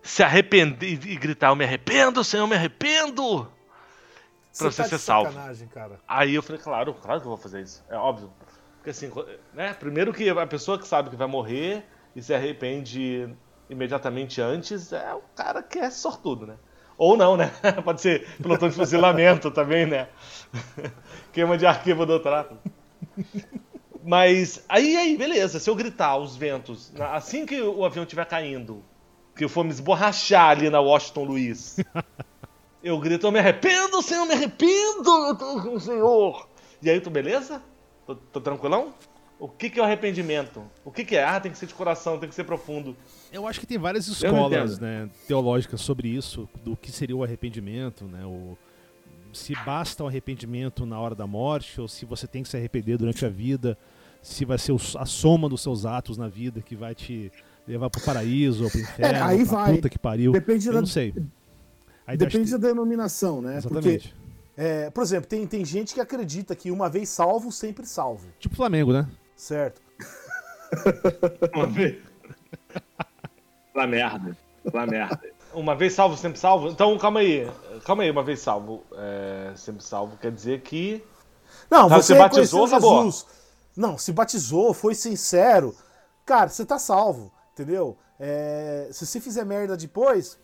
[0.00, 3.50] se arrepender e gritar: Eu me arrependo, Senhor, eu me arrependo.
[4.56, 5.32] Pra você tá ser salvo.
[5.72, 5.98] cara.
[6.06, 7.84] Aí eu falei: Claro, claro que eu vou fazer isso.
[7.88, 8.32] É óbvio.
[8.76, 9.10] Porque assim,
[9.54, 9.72] né?
[9.74, 11.84] Primeiro que a pessoa que sabe que vai morrer
[12.14, 13.34] e se arrepende
[13.70, 16.56] imediatamente antes é o cara que é sortudo, né?
[16.98, 17.50] Ou não, né?
[17.84, 20.08] Pode ser pelotão de fuzilamento também, né?
[21.32, 22.58] Queima de arquivo do tráfico.
[24.04, 25.58] Mas aí, aí, beleza.
[25.58, 28.84] Se eu gritar os ventos, assim que o avião estiver caindo,
[29.34, 31.76] que eu for me esborrachar ali na Washington Luiz,
[32.82, 36.48] eu grito, eu me arrependo, Senhor, me arrependo, eu tô com o Senhor.
[36.82, 37.62] E aí, tu beleza?
[38.06, 38.92] Tô, tô tranquilão?
[39.38, 40.62] O que, que é o arrependimento?
[40.84, 41.24] O que, que é?
[41.24, 42.96] Ah, tem que ser de coração, tem que ser profundo.
[43.32, 48.04] Eu acho que tem várias escolas né, teológicas sobre isso, do que seria o arrependimento,
[48.04, 48.24] né?
[48.24, 48.56] O,
[49.32, 52.98] se basta o arrependimento na hora da morte, ou se você tem que se arrepender
[52.98, 53.76] durante a vida,
[54.20, 57.32] se vai ser a soma dos seus atos na vida que vai te
[57.66, 59.74] levar pro paraíso ou pro inferno, É, aí vai.
[59.74, 60.30] puta que pariu.
[60.32, 61.14] Depende Eu da- não sei.
[62.06, 63.58] Aí Depende acho da denominação, né?
[63.58, 64.14] Exatamente.
[64.56, 68.28] É, por exemplo, tem, tem gente que acredita que uma vez salvo, sempre salvo.
[68.38, 69.08] Tipo Flamengo, né?
[69.34, 69.80] Certo?
[71.54, 71.98] Uma vez.
[73.74, 74.36] Lá merda.
[74.72, 75.20] Lá merda.
[75.54, 76.68] Uma vez salvo, sempre salvo?
[76.68, 77.50] Então, calma aí.
[77.84, 81.04] Calma aí, uma vez salvo, é, sempre salvo, quer dizer que.
[81.70, 83.04] Não, Tá, você você batizou, acabou.
[83.04, 83.26] Jesus.
[83.76, 85.74] Não, se batizou, foi sincero.
[86.24, 87.98] Cara, você tá salvo, entendeu?
[88.18, 90.38] É, se você fizer merda depois,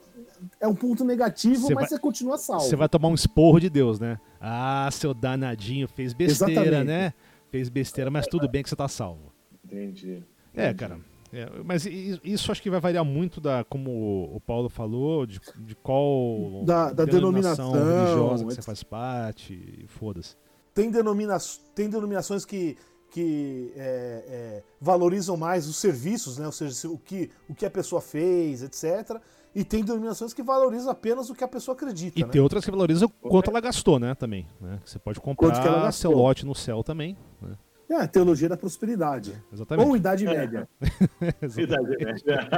[0.61, 2.65] É um ponto negativo, Você mas vai- você continua salvo.
[2.65, 4.19] Você vai tomar um esporro de Deus, né?
[4.41, 6.87] Ah, seu danadinho, fez besteira, Exatamente.
[6.87, 7.15] né?
[7.51, 9.33] Fez besteira, mas tudo bem que você tá salvo.
[9.65, 10.23] Entendi.
[10.55, 10.99] É, cara.
[11.33, 15.75] É, mas isso acho que vai variar muito da, como o Paulo falou, de, de
[15.75, 20.35] qual Da- da denominação, religiosa que você faz parte, e foda-se.
[20.75, 21.37] tem, denomina
[21.75, 22.79] tem denominações que,
[23.11, 26.47] que é, é, valorizam mais os serviços, né?
[26.47, 29.21] ou seja, se- o que, o que a pessoa fez, etc.
[29.55, 32.19] E tem denominações que valorizam apenas o que a pessoa acredita.
[32.19, 32.29] E né?
[32.29, 34.15] tem outras que valorizam quanto ela gastou, né?
[34.15, 34.47] Também.
[34.61, 34.79] Né?
[34.85, 37.17] Você pode Quanto que ela comprar seu lote no céu também.
[37.41, 37.57] Né?
[37.91, 39.33] É a teologia da prosperidade.
[39.51, 39.87] Exatamente.
[39.89, 40.69] Ou Idade Média.
[41.41, 41.63] Exatamente.
[41.63, 42.49] Idade média.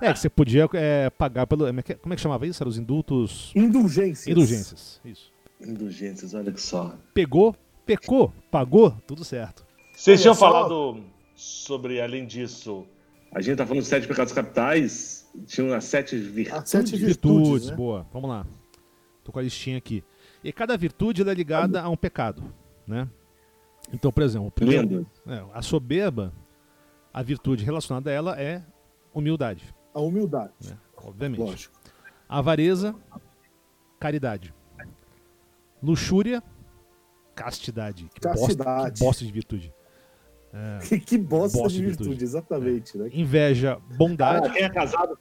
[0.00, 1.66] É, que você podia é, pagar pelo.
[1.66, 2.60] Como é que como é que chamava isso?
[2.60, 3.52] Eram os indultos.
[3.54, 4.26] Indulgências.
[4.26, 5.00] Indulgências.
[5.04, 5.32] Isso.
[5.60, 6.96] Indulgências, olha que só.
[7.14, 7.54] Pegou,
[7.86, 9.64] pecou, pagou, tudo certo.
[9.94, 10.50] Vocês tinham só.
[10.50, 11.04] falado
[11.36, 12.84] sobre, além disso.
[13.32, 16.52] A gente tá falando de sete pecados capitais, tinham as sete virtudes.
[16.62, 17.06] As sete Virtudes,
[17.48, 17.76] virtudes, né?
[17.76, 18.06] boa.
[18.12, 18.46] Vamos lá.
[19.22, 20.02] Tô com a listinha aqui.
[20.42, 22.42] E cada virtude ela é ligada a um pecado,
[22.86, 23.08] né?
[23.92, 26.32] Então, por exemplo, o primeiro- é, a soberba,
[27.12, 28.62] a virtude relacionada a ela é
[29.14, 30.52] humildade, A humildade.
[30.64, 30.76] né?
[30.96, 31.40] Obviamente.
[31.40, 31.74] Lógico.
[32.28, 32.94] A avareza,
[33.98, 34.52] caridade.
[35.82, 36.42] Luxúria,
[37.34, 38.08] castidade.
[38.14, 38.98] Que Bosta, Castidade.
[38.98, 39.72] que bosta de virtude.
[40.88, 42.24] Que, que bosta, Bosta de de virtude, virtude.
[42.24, 42.98] exatamente.
[42.98, 43.08] Né?
[43.12, 44.48] Inveja, bondade.
[44.48, 45.18] Ah, quem é casado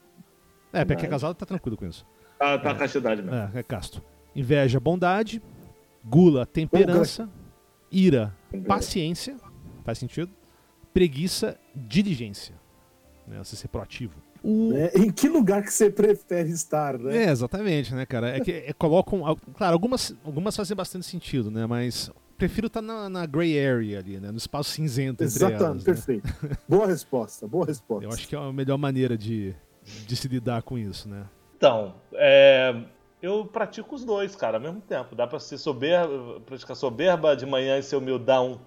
[0.74, 2.06] É, pra quem é casado tá tranquilo com isso.
[2.38, 3.36] tá, tá a castidade mesmo.
[3.36, 4.02] É, é casto.
[4.36, 5.42] Inveja, bondade.
[6.04, 7.30] Gula, temperança.
[7.92, 8.36] Ira,
[8.68, 9.36] paciência.
[9.84, 10.32] Faz sentido?
[10.94, 12.56] Preguiça, diligência.
[13.28, 13.38] Né?
[13.40, 14.16] Você ser proativo.
[14.44, 14.72] O...
[14.72, 14.90] Né?
[14.96, 17.26] Em que lugar que você prefere estar, né?
[17.26, 18.30] É, exatamente, né, cara?
[18.30, 19.22] É que é, colocam.
[19.56, 21.66] Claro, algumas, algumas fazem bastante sentido, né?
[21.66, 22.10] Mas
[22.40, 24.32] prefiro estar na, na gray area ali, né?
[24.32, 25.78] No espaço cinzento entre Exatamente, elas.
[25.78, 25.94] né?
[25.94, 26.34] perfeito.
[26.68, 28.06] Boa resposta, boa resposta.
[28.06, 31.26] Eu acho que é a melhor maneira de, de se lidar com isso, né?
[31.58, 32.74] Então, é,
[33.22, 35.14] eu pratico os dois, cara, ao mesmo tempo.
[35.14, 38.62] Dá pra ser soberba, praticar soberba de manhã e ser humildão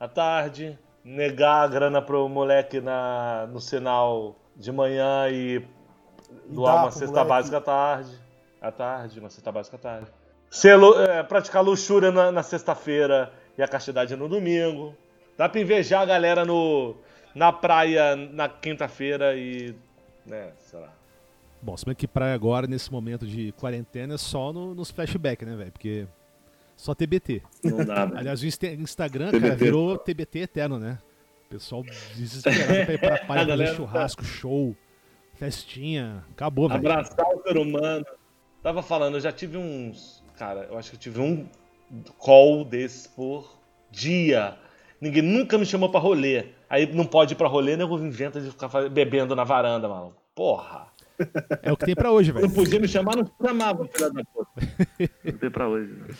[0.00, 0.78] à tarde.
[1.04, 5.62] Negar a grana pro moleque na, no sinal de manhã e
[6.48, 7.28] doar uma cesta moleque.
[7.28, 8.10] básica à tarde.
[8.60, 10.10] À tarde, uma cesta básica à tarde.
[10.50, 14.94] Ser, é, praticar luxúria na, na sexta-feira e a castidade no domingo.
[15.36, 16.96] Dá pra invejar a galera no,
[17.34, 19.74] na praia na quinta-feira e.
[20.26, 20.92] né, sei lá.
[21.60, 25.46] Bom, se bem que praia agora, nesse momento de quarentena, é só no- nos flashbacks,
[25.46, 25.72] né, velho?
[25.72, 26.06] Porque
[26.76, 27.42] só TBT.
[27.64, 28.18] Não dá, velho.
[28.18, 29.40] Aliás, o Insta- Instagram, TBT.
[29.42, 30.98] cara, virou TBT eterno, né?
[31.46, 31.82] O pessoal
[32.14, 34.76] desesperado pra ir pra praia fazer galera tá- churrasco, show,
[35.34, 36.24] festinha.
[36.30, 36.80] Acabou, velho.
[36.80, 38.04] Abraçar o ser humano.
[38.62, 40.17] Tava falando, eu já tive uns.
[40.38, 41.46] Cara, eu acho que eu tive um
[42.18, 43.58] call desses por
[43.90, 44.56] dia.
[45.00, 46.46] Ninguém nunca me chamou pra rolê.
[46.70, 50.22] Aí não pode ir pra rolê, nego inventa de ficar bebendo na varanda, maluco.
[50.34, 50.86] Porra.
[51.62, 52.46] É o que tem pra hoje, velho.
[52.46, 54.48] Não podia me chamar, não chamava, filha da puta.
[55.24, 55.92] Não tem pra hoje.
[55.92, 56.14] né?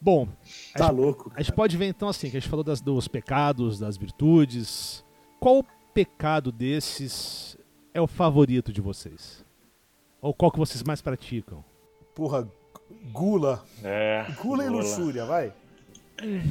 [0.00, 0.28] Bom,
[0.76, 1.32] Tá louco.
[1.34, 5.04] a gente pode ver então assim, que a gente falou das, dos pecados, das virtudes.
[5.40, 7.58] Qual pecado desses
[7.92, 9.44] é o favorito de vocês?
[10.22, 11.64] Ou qual que vocês mais praticam?
[12.14, 12.48] Porra,
[13.12, 13.64] gula.
[13.82, 14.24] É.
[14.42, 15.52] Gula e luxúria, vai.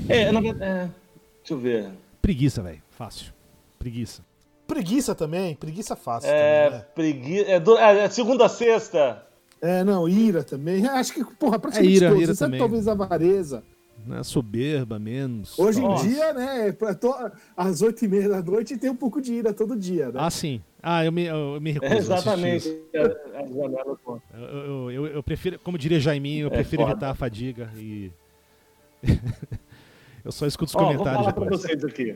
[0.10, 0.72] É, na verdade.
[0.72, 0.90] É.
[1.40, 1.90] Deixa eu ver.
[2.22, 2.82] Preguiça, velho.
[2.92, 3.34] Fácil.
[3.78, 4.22] Preguiça.
[4.66, 6.30] Preguiça também, preguiça fácil.
[6.30, 6.86] É, também, né?
[6.94, 7.52] preguiça.
[7.52, 9.24] É, do- é, é segunda a sexta.
[9.62, 10.86] É, não, ira também.
[10.86, 12.60] Acho que, porra, praticamente É ira, todos, ira exceto também.
[12.60, 13.64] talvez avareza.
[14.08, 14.24] Né?
[14.24, 15.58] Soberba, menos.
[15.60, 16.08] Hoje em Nossa.
[16.08, 17.14] dia, né, pra to-
[17.56, 20.14] às oito e meia da noite tem um pouco de ira todo dia, né?
[20.16, 20.62] Ah, sim.
[20.82, 22.82] Ah, eu me, eu me recuso É, a exatamente.
[22.94, 24.22] É, a janela, pô.
[24.34, 26.94] Eu, eu, eu, eu prefiro, como diria Jaiminho, eu prefiro foda.
[26.94, 28.12] evitar a fadiga e.
[30.24, 31.62] eu só escuto os Ó, vou comentários falar pra depois.
[31.62, 32.16] vocês aqui.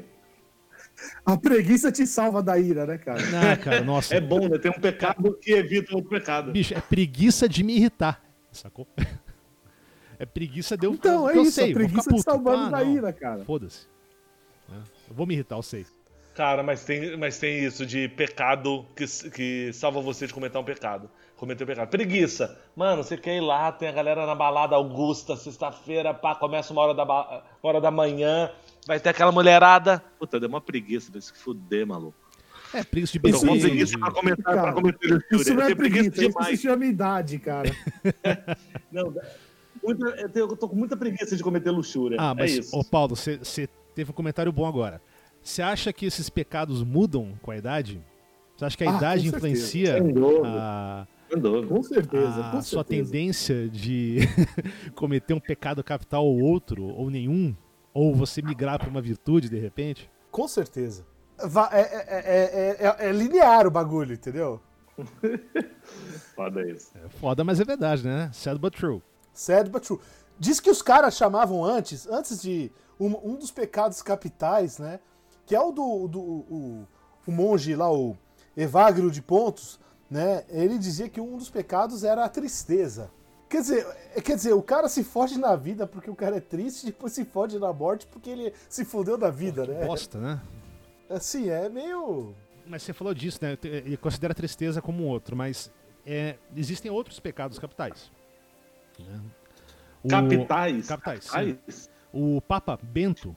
[1.25, 3.19] A preguiça te salva da ira, né, cara?
[3.51, 4.15] Ah, cara, nossa.
[4.15, 4.57] É bom, né?
[4.57, 6.51] Tem um pecado que evita o pecado.
[6.51, 8.87] Bicho, é preguiça de me irritar, sacou?
[10.21, 12.21] É preguiça de eu Então, é eu isso, sei, a vou ficar preguiça puto.
[12.21, 13.43] salvando Ah, da ira, cara.
[13.43, 13.87] Foda-se.
[14.71, 14.75] É,
[15.09, 15.83] Eu vou me irritar, eu sei.
[16.35, 20.63] Cara, mas tem, mas tem isso de pecado que, que salva você de cometer um
[20.63, 21.09] pecado.
[21.35, 21.89] Cometer um pecado.
[21.89, 22.55] Preguiça.
[22.75, 26.83] Mano, você quer ir lá, tem a galera na balada Augusta, sexta-feira, pá, começa uma
[26.83, 28.51] hora da, ba- hora da manhã,
[28.85, 30.03] vai ter aquela mulherada.
[30.19, 32.15] Puta, deu uma preguiça pra se fuder, maluco.
[32.75, 33.53] É, preguiça de Isso beber.
[33.55, 33.59] aí.
[33.61, 35.25] preguiça de- pra comentar, Cara, pra cometer.
[35.31, 37.69] Isso não é tenho preguiça, isso se chama idade, cara.
[38.91, 39.13] Não,
[39.83, 42.17] muita- eu, tenho- eu tô com muita preguiça de cometer luxúria.
[42.19, 42.77] Ah, mas, é isso.
[42.77, 45.01] ô Paulo, você teve um comentário bom agora.
[45.43, 48.01] Você acha que esses pecados mudam com a idade?
[48.55, 49.97] Você acha que a Ah, idade influencia
[50.45, 51.07] a.
[51.67, 52.85] Com certeza, a com sua certeza.
[53.11, 54.17] tendência de
[54.95, 57.55] cometer um pecado capital ou outro, ou nenhum?
[57.93, 60.09] Ou você migrar para uma virtude de repente?
[60.29, 61.05] Com certeza.
[61.43, 64.61] Va- É, é- é- é- é- é linear o bagulho, entendeu?
[66.35, 66.91] Foda isso.
[67.03, 68.29] É foda, mas é verdade, né?
[68.33, 69.01] Sad but true.
[69.33, 69.99] Sad but true.
[70.39, 74.99] Diz que os caras chamavam antes, antes de um, um dos pecados capitais, né?
[75.45, 76.87] Que é o do, do o,
[77.27, 78.17] o monge lá, o
[78.55, 80.43] Evagrio de Pontos, né?
[80.49, 83.11] Ele dizia que um dos pecados era a tristeza.
[83.49, 86.39] Quer dizer, é- quer dizer, o cara se fode na vida porque o cara é
[86.39, 89.85] triste, e depois se fode na morte porque ele se fodeu na vida, né?
[89.85, 90.39] Bosta, né?
[91.09, 92.33] Assim, é meio.
[92.65, 93.57] Mas você falou disso, né?
[93.63, 95.69] Ele considera a tristeza como um outro, mas
[96.05, 98.09] é, existem outros pecados capitais.
[99.07, 99.19] Né?
[100.03, 100.87] O- Capitais.
[100.87, 101.89] Capitais?
[102.13, 103.35] O Papa Bento,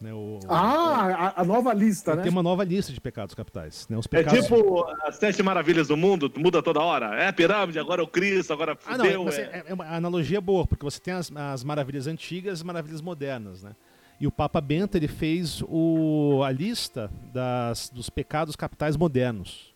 [0.00, 2.22] né, o- Ah, a, a nova lista, né?
[2.22, 3.88] tem uma nova lista de pecados capitais.
[3.88, 3.96] Né?
[3.96, 4.40] Os É pecados...
[4.44, 7.14] tipo as sete maravilhas do mundo, muda toda hora.
[7.16, 9.24] É a pirâmide, agora é o Cristo, agora Ah, não, fudeu.
[9.24, 12.60] mas é- é, é uma analogia boa, porque você tem as, as maravilhas antigas e
[12.60, 13.74] as maravilhas modernas, né?
[14.20, 19.74] E o Papa Bento ele fez o, a lista das, dos pecados capitais modernos.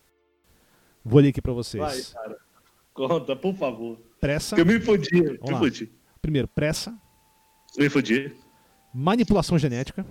[1.03, 2.13] Vou ler aqui pra Vai, vocês.
[2.13, 2.37] cara.
[2.93, 3.97] Conta, por favor.
[4.19, 4.55] Pressa.
[4.57, 5.91] Eu me fudi, me fudi.
[6.21, 6.93] Primeiro, pressa.
[7.77, 8.33] Me fudi.
[8.93, 10.05] Manipulação genética.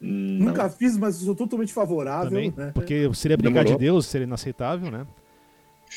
[0.00, 2.28] Hum, Nunca fiz, mas sou totalmente favorável.
[2.30, 2.70] também, né?
[2.74, 3.78] porque seria brincar de Demorou.
[3.80, 5.06] Deus, seria inaceitável, né?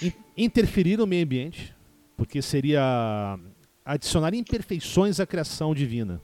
[0.01, 1.75] In- Interferir no meio ambiente,
[2.15, 3.37] porque seria
[3.85, 6.21] adicionar imperfeições à criação divina.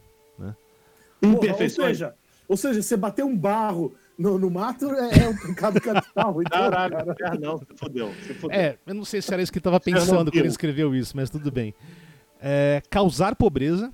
[1.21, 1.97] Ou Imperfeições.
[1.97, 2.13] seja,
[2.49, 6.41] ou seja, você bater um barro no, no mato é, é um pecado capital.
[6.41, 7.39] Então, Caralho, cara.
[7.39, 8.13] não, se fudeu.
[8.27, 8.59] Se fudeu.
[8.59, 11.15] É, eu não sei se era isso que ele estava pensando quando ele escreveu isso,
[11.15, 11.73] mas tudo bem.
[12.41, 13.91] É, causar pobreza.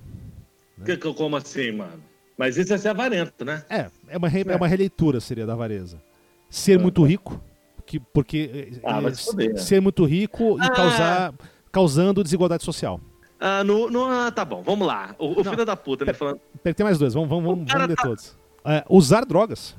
[0.84, 2.02] Que- que- como assim, mano?
[2.36, 3.62] Mas isso é ser avarento, né?
[3.68, 6.00] É, é uma, re- é uma releitura, seria da avareza.
[6.48, 7.40] Ser muito rico,
[7.84, 9.58] que, porque Ah, é, vai se fuder.
[9.58, 10.70] ser muito rico e Ah.
[10.70, 11.34] causar,
[11.70, 12.98] causando desigualdade social.
[13.38, 15.14] Ah, no, no, ah, tá bom, vamos lá.
[15.18, 16.40] O, o filho da puta me falando.
[16.62, 18.36] Tem mais dois, vamos, vamos, vamos, vamos ler tá- todos.
[18.64, 19.76] É, usar drogas.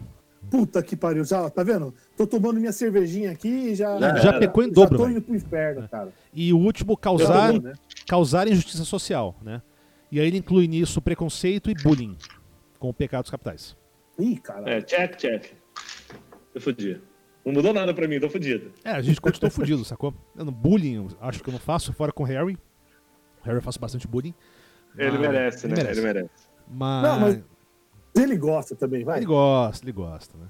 [0.49, 1.93] Puta que pariu, já, tá vendo?
[2.17, 3.97] Tô tomando minha cervejinha aqui e já.
[3.99, 5.17] Já Já pecou em já dobro, tô velho.
[5.17, 6.11] indo pro inferno, cara.
[6.33, 7.73] E o último, causar, tô, né?
[8.07, 9.61] causar injustiça social, né?
[10.11, 12.17] E aí ele inclui nisso preconceito e bullying,
[12.79, 13.77] como pecados capitais.
[14.19, 14.69] Ih, cara.
[14.69, 15.53] É, check, check.
[16.53, 16.99] Eu fudi.
[17.45, 18.71] Não mudou nada pra mim, tô fudido.
[18.83, 20.13] É, a gente continua fudido, sacou?
[20.35, 22.53] Eu não, bullying, eu acho que eu não faço, fora com o Harry.
[22.53, 24.33] O Harry eu faço bastante bullying.
[24.97, 25.73] Ele merece, né?
[25.73, 25.99] ele merece.
[25.99, 26.29] Ele merece.
[26.67, 27.43] Mas, Não, mas
[28.15, 29.17] ele gosta também, vai.
[29.19, 30.47] ele gosta, ele gosta, né?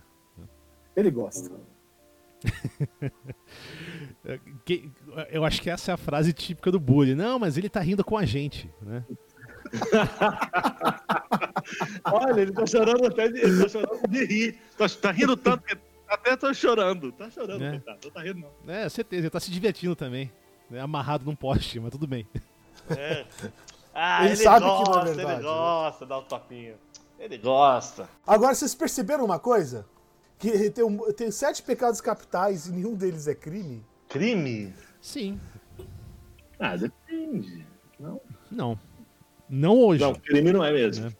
[0.96, 1.52] Ele gosta.
[4.26, 4.92] É, que-
[5.30, 7.16] eu acho que essa é a frase típica do bullying.
[7.16, 9.06] Não, mas ele tá rindo com a gente, né?
[12.06, 14.60] Olha, ele tá chorando até de, ele tá chorando de rir.
[14.78, 17.12] Tá, tá rindo tanto que até tô chorando.
[17.12, 17.70] Tá chorando, É.
[17.72, 18.00] coitado.
[18.04, 18.74] Não tá rindo, não.
[18.74, 20.32] É, certeza, ele tá se divertindo também.
[20.70, 20.80] né?
[20.82, 22.28] Amarrado num poste, mas tudo bem.
[23.94, 25.34] Ah, Ele sabe que não é verdade, né?
[25.34, 26.76] Ele gosta, dá um topinho.
[27.22, 28.10] Ele gosta.
[28.26, 29.86] Agora, vocês perceberam uma coisa?
[30.40, 33.86] Que tem, um- tem sete pecados capitais e nenhum deles é crime?
[34.10, 34.74] Crime?
[35.00, 35.40] Sim.
[36.60, 37.64] Ah, depende.
[38.52, 38.78] Não.
[39.48, 40.02] Não hoje.
[40.04, 41.16] Não, crime não é mesmo.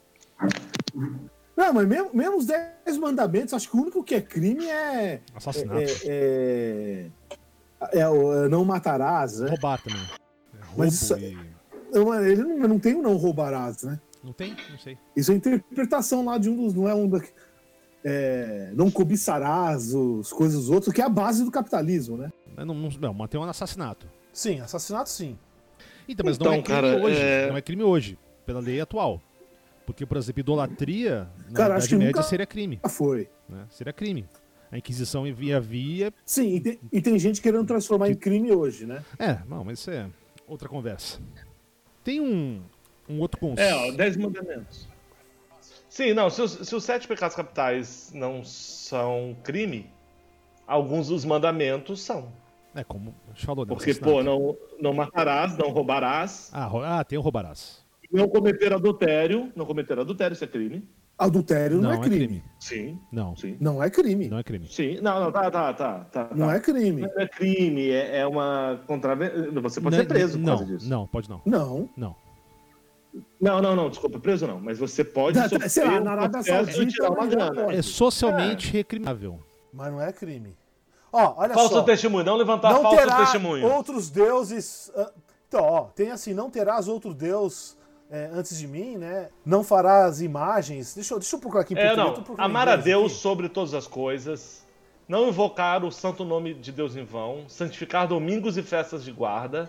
[1.56, 5.20] Não, mas mesmo, mesmo os 10 mandamentos, acho que o único que é crime é.
[5.36, 5.78] Assassinato.
[5.80, 7.10] É, é,
[7.92, 9.50] é, é o é, não matarás, né?
[9.50, 10.00] Roubar também.
[10.02, 11.38] É, roubo Mas isso- e...
[11.92, 14.00] Não, Ele não, não tem o não roubarás, né?
[14.22, 14.54] Não tem?
[14.70, 14.96] Não sei.
[15.16, 16.74] Isso é interpretação lá de um dos.
[16.74, 17.20] Não é um da.
[18.04, 22.32] É, não cobiçarás os coisas dos outros, que é a base do capitalismo, né?
[22.56, 24.08] Mas Não, não, não, mantém um assassinato.
[24.32, 25.38] Sim, assassinato sim.
[26.08, 27.20] Então, mas não Então, é crime cara, hoje.
[27.20, 29.20] é- Não é crime hoje, pela lei atual.
[29.86, 32.80] Porque, por exemplo, idolatria na Cara, acho Idade que Média nunca- seria crime.
[32.82, 33.28] Ah, foi.
[33.48, 33.66] Né?
[33.70, 34.28] Seria crime.
[34.70, 36.12] A Inquisição via via.
[36.24, 39.04] Sim, e tem, e tem gente querendo transformar em crime hoje, né?
[39.18, 40.08] É, não, mas isso é
[40.46, 41.20] outra conversa.
[42.02, 42.62] Tem um,
[43.12, 43.60] um outro conceito.
[43.68, 44.88] É, ó, dez mandamentos.
[45.88, 49.90] Sim, não, se os, se os sete pecados capitais não são crime,
[50.66, 52.32] alguns dos mandamentos são.
[52.74, 53.74] É, como a gente falou, né?
[53.74, 57.84] Porque, pô, não, não matarás, não roubarás, Ah, rou- ah, tem o roubarás.
[58.10, 59.52] não cometer adultério.
[59.54, 60.88] Não cometer adultério, isso é crime.
[61.18, 62.42] Adultério não, é, crime.
[62.58, 63.56] Sim, Não, sim.
[63.60, 64.28] Não é crime.
[64.28, 64.66] não é crime.
[64.66, 65.98] Sim, não, não, tá, tá, tá.
[66.10, 66.54] tá, Não tá.
[66.56, 67.02] é crime.
[67.02, 69.62] Não é crime, é, é uma contravenção.
[69.62, 70.88] Você pode Não- ser preso por não, causa disso.
[70.88, 71.42] Não, pode não.
[71.44, 71.90] Não.
[71.94, 72.16] Não.
[73.42, 74.60] Não, não, não, desculpa, preso não.
[74.60, 77.74] Mas você pode Tá, tá, sofrer sei lá, na Arábia Saudita uma grana.
[77.74, 79.40] É socialmente recriminável.
[79.72, 80.56] Mas não é crime.
[81.12, 81.82] Ó, olha Falso só.
[81.82, 83.66] testemunho, não levantar não falso testemunho.
[83.70, 84.90] outros deuses.
[84.96, 85.10] ah,
[85.48, 87.76] Então, ó, tem assim, não terás outro Deus
[88.08, 89.28] é, antes de mim, né?
[89.44, 90.94] Não farás imagens.
[90.94, 92.22] Deixa eu, deixa eu procurar aqui É, não.
[92.38, 93.20] Amar a Deus aqui.
[93.20, 94.64] sobre todas as coisas.
[95.08, 97.44] Não invocar o santo nome de Deus em vão.
[97.48, 99.68] Santificar domingos e festas de guarda.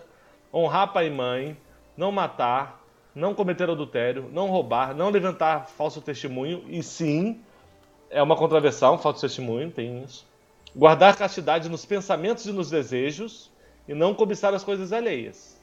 [0.54, 1.56] Honrar pai e mãe.
[1.96, 2.83] Não matar.
[3.14, 4.28] Não cometer adultério.
[4.32, 4.94] Não roubar.
[4.94, 6.64] Não levantar falso testemunho.
[6.68, 7.40] E sim,
[8.10, 10.26] é uma contraversão, falso testemunho, tem isso.
[10.74, 13.50] Guardar castidade nos pensamentos e nos desejos.
[13.86, 15.60] E não cobiçar as coisas alheias.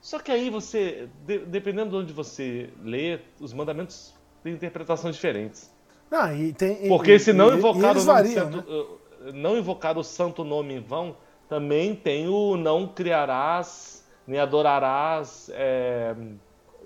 [0.00, 5.72] Só que aí você, de- dependendo de onde você lê, os mandamentos têm interpretações diferentes.
[6.10, 8.64] Ah, e tem, e- Porque se não invocar, o variam, santo, né?
[8.68, 11.16] uh, não invocar o santo nome em vão,
[11.48, 16.14] também tem o não criarás, nem adorarás é,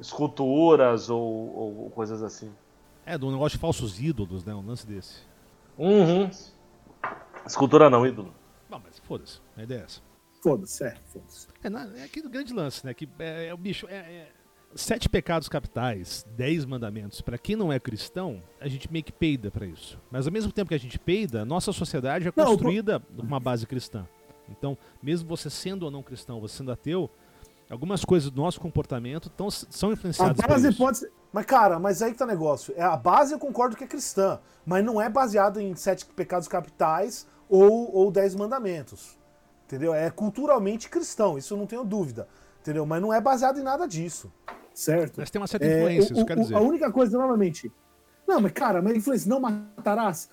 [0.01, 1.23] esculturas ou,
[1.85, 2.51] ou coisas assim.
[3.05, 4.55] É, do negócio de falsos ídolos, né?
[4.55, 5.23] Um lance desse.
[5.77, 6.31] Uhum.
[7.47, 8.35] Escultura não, ídolo.
[8.69, 9.41] Não, mas foda-se.
[9.57, 10.01] A ideia é essa.
[10.43, 11.49] Foda-se, é, foda-se.
[11.63, 12.93] É, é aquele grande lance, né?
[12.93, 13.87] Que é, é o bicho.
[13.89, 14.33] é- é-
[14.75, 17.23] sete pecados capitais, dez mandamentos.
[17.23, 19.99] Pra quem não é cristão, a gente meio que peida pra isso.
[20.11, 23.41] Mas ao mesmo tempo que a gente peida, a nossa sociedade é Não, construída numa
[23.41, 24.07] base cristã.
[24.51, 27.11] Então, mesmo você sendo ou não cristão, você sendo ateu,
[27.71, 30.79] algumas coisas do nosso comportamento tão, são influenciadas por base isso.
[30.79, 31.13] pode ser.
[31.33, 32.73] Mas, cara, mas aí que tá o negócio.
[32.77, 36.49] É, a base eu concordo que é cristã, mas não é baseado em sete pecados
[36.49, 39.19] capitais ou, ou dez mandamentos.
[39.67, 39.93] Entendeu?
[39.93, 42.27] É culturalmente cristão, isso eu não tenho dúvida.
[42.61, 42.87] Entendeu?
[42.87, 44.33] Mas não é baseado em nada disso.
[44.73, 45.15] Certo.
[45.19, 46.55] Mas tem uma certa É, influência, o- isso quer o- dizer.
[46.55, 47.71] A única coisa, novamente.
[48.27, 50.29] Não, mas cara, mas influência, não matarás.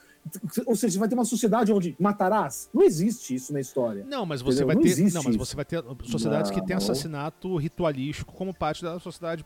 [0.66, 2.70] Ou seja, vai ter uma sociedade onde matarás.
[2.74, 4.04] Não existe isso na história.
[4.08, 4.68] Não, mas você Entendeu?
[4.68, 4.98] vai Não ter.
[5.14, 5.38] Não, mas isso.
[5.46, 6.78] você vai ter sociedades que têm Não.
[6.78, 9.46] assassinato ritualístico como parte da sociedade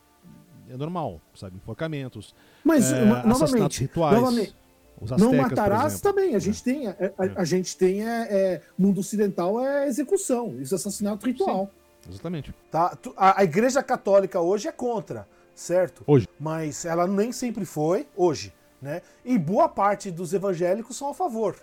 [0.68, 1.56] é normal, sabe?
[1.56, 4.14] Enforcamentos, Mas, é, ma- novamente, rituais.
[4.20, 4.54] novamente,
[5.00, 6.34] Os não matarás também.
[6.34, 6.86] A gente tem.
[6.86, 8.06] A, a- a gente tem.
[8.06, 10.60] É, é, mundo ocidental é execução.
[10.60, 11.70] Isso é assassinato ritual.
[12.08, 12.54] Exatamente.
[12.70, 12.94] Tá?
[12.96, 16.02] Tu- A, a igreja católica hoje é contra, certo?
[16.06, 16.26] Hoje.
[16.38, 18.52] Mas ela nem sempre foi, hoje.
[18.80, 19.02] Né?
[19.24, 21.56] E boa parte dos evangélicos são a favor.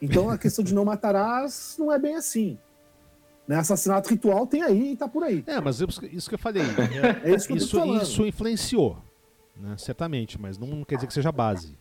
[0.00, 2.58] Então a questão de não matarás não é bem assim.
[3.46, 3.56] Né?
[3.56, 5.42] Assassinato ritual tem aí e tá por aí.
[5.46, 6.62] É, mas isso, isso que eu falei.
[7.24, 8.98] É isso que eu isso, isso influenciou,
[9.56, 9.74] né?
[9.78, 11.76] certamente, mas não quer dizer que seja base.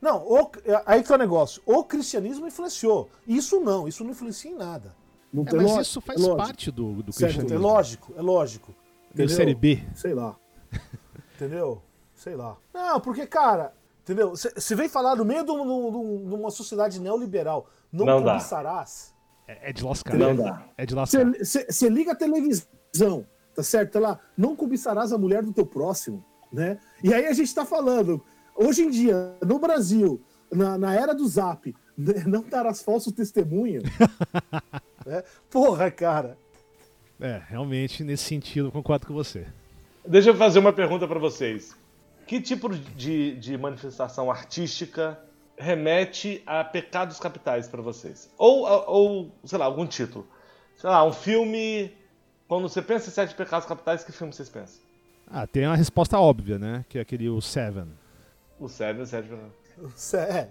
[0.00, 0.50] Não, o-
[0.86, 1.62] aí que tá o negócio.
[1.64, 3.08] O cristianismo influenciou.
[3.28, 4.94] Isso não, isso não influencia em nada.
[5.32, 7.68] Não É, mas lógico, isso faz é parte do, do Certo, É cristianismo.
[7.68, 8.74] lógico, é lógico.
[9.14, 9.28] Entendeu?
[9.36, 9.82] série B.
[9.94, 10.34] Sei lá.
[11.36, 11.82] Entendeu?
[12.14, 12.56] Sei lá.
[12.74, 13.72] Não, porque, cara,
[14.02, 14.30] entendeu?
[14.30, 19.12] Você vem falar no meio de, um- de um- uma sociedade neoliberal, não, Não cobiçarás.
[19.48, 20.14] É, é de lascar.
[20.16, 20.64] Não dá.
[20.76, 21.24] É de lascar.
[21.44, 23.92] Você liga a televisão, tá certo?
[23.92, 26.78] Tá lá, não cobiçarás a mulher do teu próximo, né?
[27.02, 28.22] E aí a gente tá falando,
[28.54, 33.82] hoje em dia, no Brasil, na, na era do Zap, né, não darás falso testemunho.
[35.04, 35.22] Né?
[35.50, 36.36] Porra, cara.
[37.20, 39.46] É, realmente, nesse sentido, concordo com você.
[40.06, 41.76] Deixa eu fazer uma pergunta pra vocês.
[42.26, 45.18] Que tipo de, de manifestação artística
[45.56, 48.30] remete a pecados capitais pra vocês?
[48.38, 50.26] Ou, ou, sei lá, algum título.
[50.76, 51.92] Sei lá, um filme.
[52.48, 54.80] Quando você pensa em sete pecados capitais, que filme vocês pensam?
[55.30, 56.84] Ah, tem a resposta óbvia, né?
[56.88, 57.88] Que é aquele o Seven.
[58.58, 59.62] O Seven, sete pecados.
[59.96, 60.50] Isso É,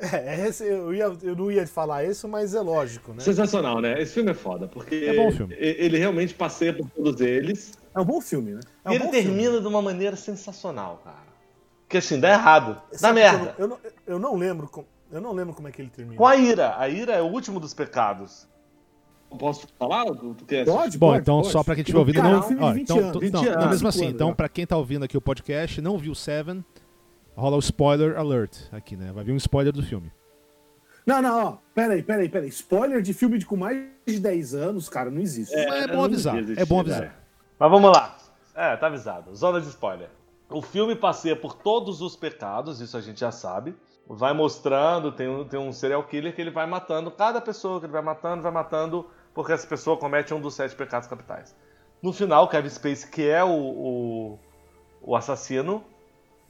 [0.00, 3.20] é, é, esse- eu, ia- eu não ia falar isso, mas é lógico, né?
[3.20, 4.00] Sensacional, né?
[4.00, 5.54] Esse filme é foda, porque É bom filme.
[5.58, 7.72] ele realmente passeia por todos eles.
[7.94, 8.60] É um bom filme, né?
[8.84, 9.60] É um e ele termina filme.
[9.60, 11.30] de uma maneira sensacional, cara.
[11.88, 12.80] Que assim, dá errado.
[12.92, 13.44] Dá Sabe eu merda.
[13.46, 16.16] não- Eu não, eu não lembro, com- eu não lembro como é que ele termina.
[16.16, 16.76] Com a ira.
[16.78, 18.48] A ira é o último dos pecados.
[19.38, 20.04] Posso falar?
[20.46, 21.52] Quer Pode, Bom, pode, então, pode.
[21.52, 22.36] só pra quem estiver ouvindo, cara, não.
[22.36, 23.98] é um filme de ó, 20 então, anos, tu- 20 não, anos, não, mesmo assim,
[24.00, 26.64] 25 então, anos, pra quem tá ouvindo aqui o podcast, não viu Seven,
[27.36, 29.12] rola o spoiler alert aqui, né?
[29.12, 30.10] Vai vir um spoiler do filme.
[31.06, 31.56] Não, não, ó.
[31.74, 32.48] Peraí, peraí, peraí.
[32.48, 35.56] Spoiler de filme de com mais de 10 anos, cara, não existe.
[35.56, 36.34] Mas é bom avisar.
[36.34, 37.24] devia É bom existir, avisar.
[37.58, 38.16] Mas vamos lá.
[38.54, 39.34] É, tá avisado.
[39.34, 40.08] Zona de spoiler.
[40.48, 43.74] O filme passeia por todos os pecados, isso a gente já sabe.
[44.06, 47.86] Vai mostrando, tem um, tem um serial killer que ele vai matando cada pessoa que
[47.86, 51.54] ele vai matando, vai matando, porque essa pessoa comete um dos sete pecados capitais.
[52.02, 54.38] No final, Kevin Spacey, que é o, o,
[55.02, 55.84] o assassino,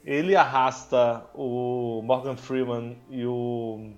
[0.05, 3.91] ele arrasta o Morgan Freeman e o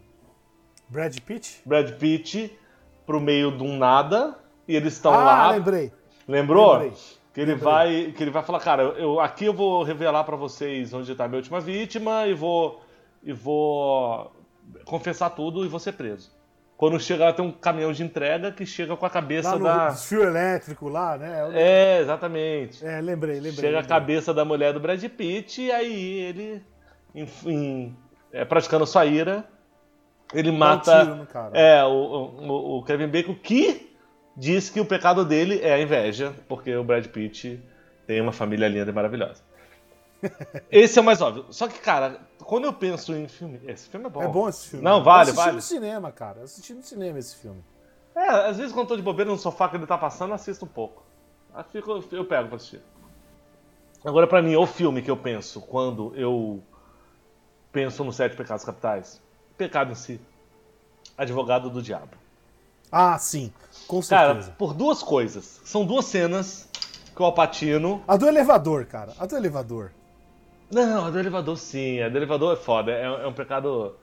[0.89, 1.63] Brad Pitt?
[1.65, 2.59] Brad Pitt
[3.07, 5.51] pro meio de um nada, e eles estão ah, lá.
[5.51, 5.93] lembrei.
[6.27, 6.73] Lembrou?
[6.75, 6.93] Lembrei.
[7.33, 7.73] Que ele Lembrei.
[7.73, 11.25] vai, que ele vai falar, cara, eu aqui eu vou revelar pra vocês onde tá
[11.25, 12.83] a minha última vítima e vou
[13.23, 14.31] e vou
[14.85, 16.31] confessar tudo e vou ser preso.
[16.83, 19.65] Quando chega lá tem um caminhão de entrega que chega com a cabeça Lá no
[19.65, 21.49] da fio elétrico lá, né?
[21.55, 22.85] É, exatamente.
[22.85, 23.53] É, lembrei, lembrei.
[23.53, 23.89] Chega a lembrei.
[23.89, 26.61] cabeça da mulher do Brad Pitt e aí ele
[27.15, 27.97] enfim,
[28.33, 29.45] é, praticando sua ira,
[30.35, 31.57] ele Dá um mata cara.
[31.57, 33.95] é, o, o, o Kevin Bacon que
[34.37, 37.63] diz que o pecado dele é a inveja, porque o Brad Pitt
[38.09, 39.41] tem uma família linda e maravilhosa.
[40.69, 41.47] Esse é o mais óbvio.
[41.51, 43.61] Só que, cara, quando eu penso em filme.
[43.67, 44.23] Esse filme é bom.
[44.23, 44.85] É bom esse filme.
[44.85, 45.57] Não, vale, eu assisti vale.
[45.57, 46.39] no cinema, cara.
[46.41, 47.65] Eu assisti no cinema esse filme.
[48.15, 50.35] É, às vezes quando eu tô de bobeira no sofá que ele tá passando, eu
[50.35, 51.03] assisto um pouco.
[51.55, 52.83] Aí fico, eu pego pra assistir.
[54.05, 56.63] Agora, pra mim, o filme que eu penso quando eu
[57.71, 59.21] penso nos Sete Pecados Capitais,
[59.57, 60.21] pecado em si.
[61.17, 62.17] Advogado do Diabo.
[62.91, 63.53] Ah, sim.
[63.87, 64.55] Com Cara, certeza.
[64.59, 65.61] por duas coisas.
[65.65, 66.69] São duas cenas
[67.15, 68.03] que o Alpatino.
[68.07, 69.15] A do elevador, cara.
[69.19, 69.93] A do elevador.
[70.73, 72.01] Não, a do elevador sim.
[72.01, 72.91] A do elevador é foda.
[72.91, 73.95] É, é um pecado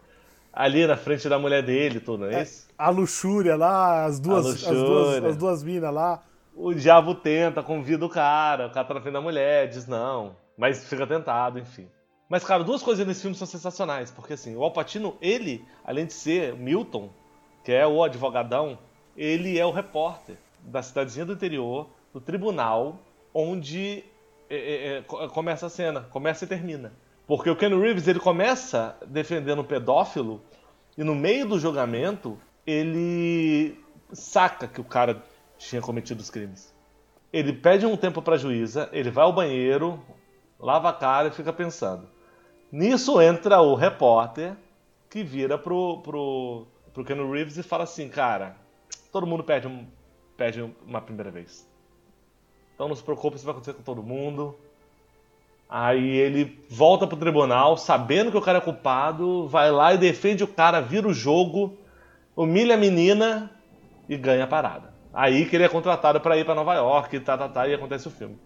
[0.54, 2.68] ali na frente da mulher dele, tudo, não é, isso?
[2.78, 6.24] A luxúria lá, as duas, as duas, as duas minas lá.
[6.56, 10.36] O diabo tenta, convida o cara, o cara tá na frente da mulher, diz não,
[10.58, 11.88] mas fica tentado, enfim.
[12.28, 16.14] Mas, cara, duas coisas nesse filme são sensacionais, porque assim, o Alpatino, ele, além de
[16.14, 17.10] ser Milton,
[17.64, 18.78] que é o advogadão,
[19.16, 23.00] ele é o repórter da cidadezinha do interior, do tribunal,
[23.34, 24.04] onde
[24.50, 26.94] é, é, é, co- começa a cena, começa e termina.
[27.28, 30.42] Porque o Ken Reeves, ele começa defendendo um pedófilo,
[30.98, 33.80] e no meio do julgamento, ele
[34.12, 35.24] saca que o cara
[35.58, 36.74] tinha cometido os crimes.
[37.32, 40.04] Ele pede um tempo pra juíza, ele vai ao banheiro,
[40.60, 42.10] lava a cara e fica pensando.
[42.72, 44.56] Nisso entra o repórter
[45.10, 48.56] que vira pro, pro, pro Ken Reeves e fala assim, cara,
[49.12, 49.88] todo mundo perde, um,
[50.36, 51.69] perde uma primeira vez.
[52.80, 54.56] Então não se preocupe, isso vai acontecer com todo mundo.
[55.70, 60.46] Aí ele volta pro tribunal, sabendo que o cara é culpado, vai lá e defende
[60.46, 61.78] o cara, vira o jogo,
[62.38, 63.52] humilha a menina
[64.08, 64.94] e ganha a parada.
[65.14, 67.74] Aí que ele é contratado pra ir pra Nova York, e tá, tá, tá, e
[67.74, 68.40] acontece o filme.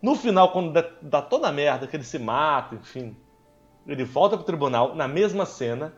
[0.00, 3.16] No final, quando dá, dá toda a merda, que ele se mata, enfim,
[3.88, 5.92] ele volta pro tribunal na mesma cena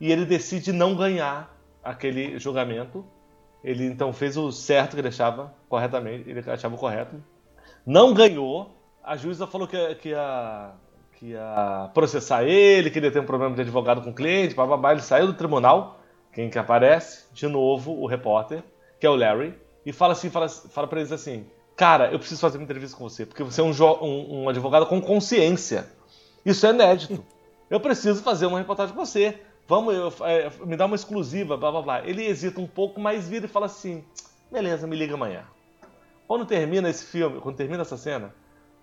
[0.00, 3.04] e ele decide não ganhar aquele julgamento.
[3.64, 7.20] Ele então fez o certo que ele achava corretamente, ele achava correto.
[7.86, 8.70] Não ganhou.
[9.02, 10.70] A juíza falou que, que, ia,
[11.14, 14.54] que ia processar ele, que ele ia ter um problema de advogado com o cliente,
[14.54, 14.92] blá.
[14.92, 15.98] ele saiu do tribunal.
[16.32, 17.26] Quem que aparece?
[17.32, 18.62] De novo, o repórter,
[18.98, 19.54] que é o Larry.
[19.84, 23.08] e fala assim, fala, fala pra eles assim, cara, eu preciso fazer uma entrevista com
[23.08, 25.86] você, porque você é um, um, um advogado com consciência.
[26.44, 27.22] Isso é inédito.
[27.68, 29.38] Eu preciso fazer uma reportagem com você.
[29.66, 32.08] Vamos, eu, é, me dá uma exclusiva, blá blá blá.
[32.08, 34.04] Ele hesita um pouco, mas vira e fala assim:
[34.50, 35.44] beleza, me liga amanhã.
[36.32, 38.34] Quando termina esse filme, quando termina essa cena,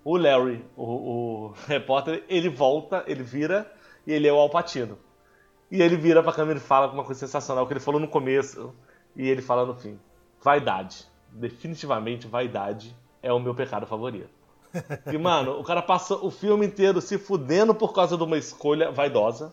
[0.05, 3.65] o Larry, o, o repórter, ele volta, ele vira
[4.05, 4.99] e ele é o Alpatino.
[5.71, 8.07] E ele vira pra câmera e fala com uma coisa sensacional que ele falou no
[8.07, 8.71] começo
[9.15, 9.99] e ele fala no fim.
[10.39, 11.07] Vaidade.
[11.31, 14.29] Definitivamente, vaidade é o meu pecado favorito.
[15.11, 18.91] E, mano, o cara passa o filme inteiro se fudendo por causa de uma escolha
[18.91, 19.51] vaidosa.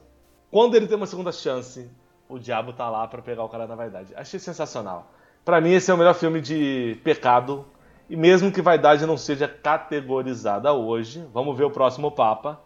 [0.51, 1.91] Quando ele tem uma segunda chance,
[2.29, 4.13] o diabo tá lá para pegar o cara na vaidade.
[4.15, 5.11] Achei sensacional.
[5.47, 7.65] Para mim, esse é o melhor filme de pecado.
[8.09, 12.61] E mesmo que vaidade não seja categorizada hoje, vamos ver o próximo Papa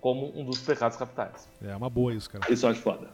[0.00, 1.48] como um dos pecados capitais.
[1.62, 2.52] É uma boa isso, cara.
[2.52, 3.08] Isso eu acho foda.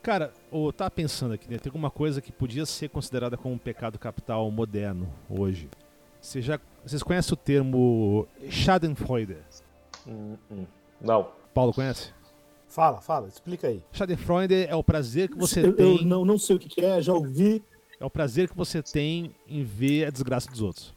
[0.00, 1.58] Cara, eu tava pensando aqui, né?
[1.58, 5.68] Tem alguma coisa que podia ser considerada como um pecado capital moderno hoje.
[6.20, 9.36] Você já, vocês conhecem o termo Schadenfreude?
[10.06, 10.66] Hum, hum.
[11.00, 11.28] Não.
[11.52, 12.12] Paulo conhece?
[12.68, 13.82] Fala, fala, explica aí.
[13.92, 15.98] Schadenfreude é o prazer que você eu, tem.
[15.98, 17.62] Eu não, não sei o que é, já ouvi.
[18.00, 20.94] É o prazer que você tem em ver a desgraça dos outros.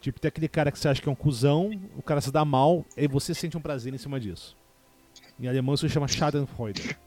[0.00, 2.44] Tipo, tem aquele cara que você acha que é um cuzão, o cara se dá
[2.44, 4.56] mal, e você sente um prazer em cima disso.
[5.38, 6.98] Em alemão isso se chama Schadenfreude.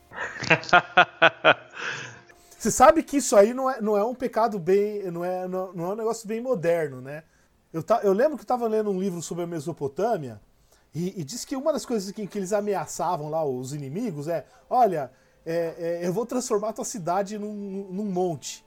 [2.57, 5.03] Você sabe que isso aí não é, não é um pecado bem.
[5.11, 7.23] Não é, não, é um negócio bem moderno, né?
[7.71, 10.41] Eu, ta, eu lembro que eu estava lendo um livro sobre a Mesopotâmia
[10.93, 14.47] e, e diz que uma das coisas que, que, eles ameaçavam lá, os inimigos, é:
[14.67, 15.11] olha,
[15.45, 18.65] é, é, eu vou transformar tua cidade num, num monte.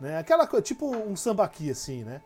[0.00, 0.18] Né?
[0.18, 2.20] Aquela coisa, tipo um sambaqui, assim, né?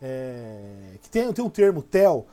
[0.00, 2.26] É, que tem, tem um termo, tel,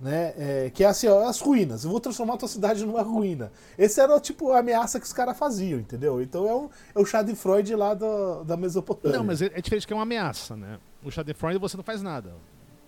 [0.00, 0.34] né?
[0.36, 1.84] É, que é assim, ó, as ruínas.
[1.84, 3.52] Eu vou transformar a tua cidade numa ruína.
[3.78, 6.20] Esse era tipo a ameaça que os caras faziam, entendeu?
[6.20, 9.18] Então é o, é o chá de Freud lá do, da Mesopotâmia.
[9.18, 10.78] Não, mas é, é diferente que é uma ameaça, né?
[11.02, 12.34] O chá de Freud você não faz nada.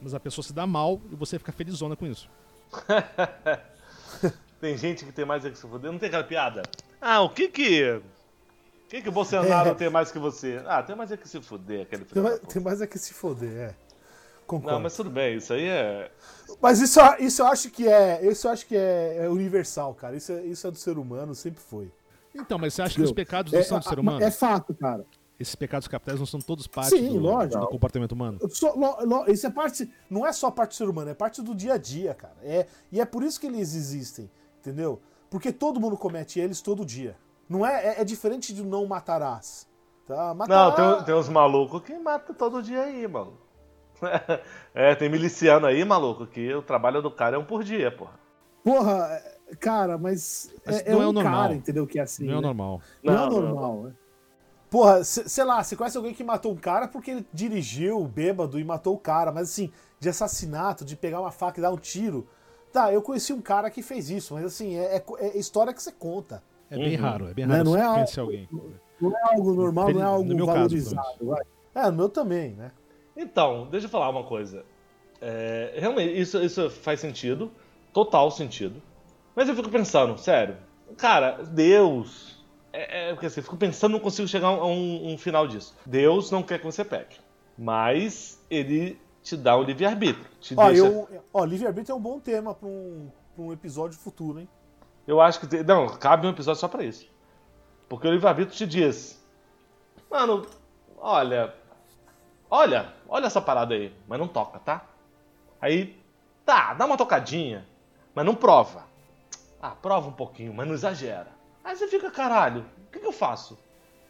[0.00, 2.28] Mas a pessoa se dá mal e você fica felizona com isso.
[4.60, 5.90] tem gente que tem mais é que se fuder.
[5.92, 6.62] Não tem aquela piada?
[7.00, 8.00] Ah, o que que.
[8.86, 9.74] O que que o Bolsonaro é.
[9.74, 10.62] tem mais que você?
[10.64, 13.12] Ah, tem mais é que se fuder, aquele tem mais, tem mais é que se
[13.12, 13.74] fuder, é.
[14.46, 14.76] Concordo.
[14.76, 16.08] Não, mas tudo bem, isso aí é.
[16.62, 18.24] Mas isso, isso eu acho que é.
[18.24, 20.16] Isso eu acho que é, é universal, cara.
[20.16, 21.90] Isso é, isso é do ser humano, sempre foi.
[22.32, 24.22] Então, mas você acha que os pecados não é, são do ser humano?
[24.22, 25.04] É fato, cara.
[25.38, 27.58] Esses pecados capitais não são todos parte Sim, do, lógico.
[27.58, 28.38] do comportamento humano?
[28.50, 29.90] So, lo, lo, isso é parte.
[30.08, 32.36] Não é só parte do ser humano, é parte do dia a dia, cara.
[32.40, 34.30] É, e é por isso que eles existem,
[34.60, 35.02] entendeu?
[35.28, 37.16] Porque todo mundo comete eles todo dia.
[37.48, 39.68] Não é, é, é diferente de não matarás.
[40.06, 40.34] Tá?
[40.34, 40.64] Matará...
[40.64, 43.38] Não, tem, tem uns malucos que matam todo dia aí, mano.
[44.74, 48.20] É, tem miliciano aí, maluco, que o trabalho do cara é um por dia, porra.
[48.62, 49.22] Porra,
[49.58, 51.32] cara, mas, mas é, é, um normal.
[51.32, 51.86] cara, entendeu?
[51.86, 52.26] Que é assim.
[52.26, 52.42] Não é né?
[52.42, 52.82] normal.
[53.02, 53.94] Não, não, é normal, né?
[54.68, 58.64] Porra, sei lá, você conhece alguém que matou um cara porque ele dirigiu bêbado e
[58.64, 62.28] matou o cara, mas assim, de assassinato, de pegar uma faca e dar um tiro.
[62.72, 65.82] Tá, eu conheci um cara que fez isso, mas assim, é, é, é história que
[65.82, 66.42] você conta.
[66.70, 67.02] É bem uhum.
[67.02, 68.48] raro, é bem raro não, não é algo, alguém.
[69.00, 71.26] Não é algo normal, não é algo valorizado.
[71.26, 72.72] Caso, é, no meu também, né?
[73.16, 74.64] Então, deixa eu falar uma coisa.
[75.20, 77.50] É, realmente, isso, isso faz sentido,
[77.92, 78.82] total sentido.
[79.34, 80.56] Mas eu fico pensando, sério,
[80.96, 82.44] cara, Deus.
[82.72, 85.74] É, é porque assim, eu fico pensando, não consigo chegar a um, um, final disso.
[85.84, 87.18] Deus não quer que você peque,
[87.56, 90.26] mas ele te dá o livre-arbítrio.
[90.56, 90.86] Ó, deixa...
[90.86, 94.48] eu, ó, livre-arbítrio é um bom tema para um, um episódio futuro, hein?
[95.06, 95.62] Eu acho que.
[95.62, 97.06] Não, cabe um episódio só pra isso.
[97.88, 99.24] Porque o livre-arbítrio te diz.
[100.10, 100.46] Mano,
[100.98, 101.52] olha,
[102.50, 104.84] Olha, olha essa parada aí, mas não toca, tá?
[105.60, 105.96] Aí,
[106.44, 107.66] tá, dá uma tocadinha,
[108.14, 108.84] mas não prova.
[109.60, 111.28] Ah, prova um pouquinho, mas não exagera.
[111.64, 113.58] Aí você fica, caralho, o que, que eu faço?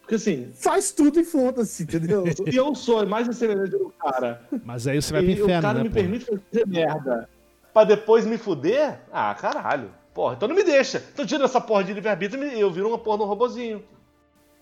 [0.01, 2.23] Porque assim, faz tudo e foda-se, entendeu?
[2.45, 4.47] e eu sou mais acelerante do cara.
[4.63, 5.95] Mas aí você vai pro inferno, E o cara né, me pô?
[5.95, 7.29] permite fazer merda.
[7.73, 9.01] Pra depois me fuder?
[9.11, 9.91] Ah, caralho.
[10.17, 10.97] Porra, então não me deixa.
[11.13, 13.83] Então tira essa porra de livre-arbítrio e eu viro uma porra de um robozinho.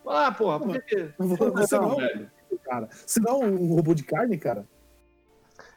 [0.06, 1.14] Ah, porra, por que...
[1.18, 2.30] Você não, velho
[2.62, 2.90] cara.
[2.92, 4.68] Você não é um robô de carne, cara?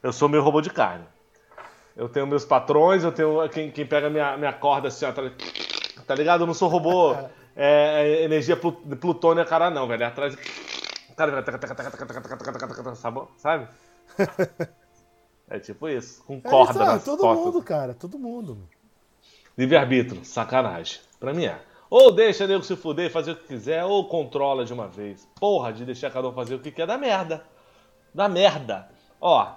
[0.02, 1.04] Eu sou meu robô de carne.
[1.94, 5.22] Eu tenho meus patrões, eu tenho quem, quem pega minha, minha corda assim, ó, tá,
[6.04, 6.40] tá ligado?
[6.40, 10.02] Eu não sou robô é, é, energia plutônia, cara, não, velho.
[10.02, 10.36] É atrás.
[11.16, 11.44] Cara,
[13.36, 13.68] sabe?
[15.50, 17.46] É tipo isso, com corda é, nas Todo costas.
[17.46, 18.68] mundo, cara, todo mundo.
[19.58, 21.00] Livre-arbítrio, sacanagem.
[21.18, 21.60] Pra mim é.
[21.90, 25.28] Ou deixa nego se fuder e fazer o que quiser, ou controla de uma vez.
[25.40, 27.42] Porra, de deixar cada um fazer o que quer, dá merda.
[28.14, 28.88] Dá merda.
[29.20, 29.52] Ó.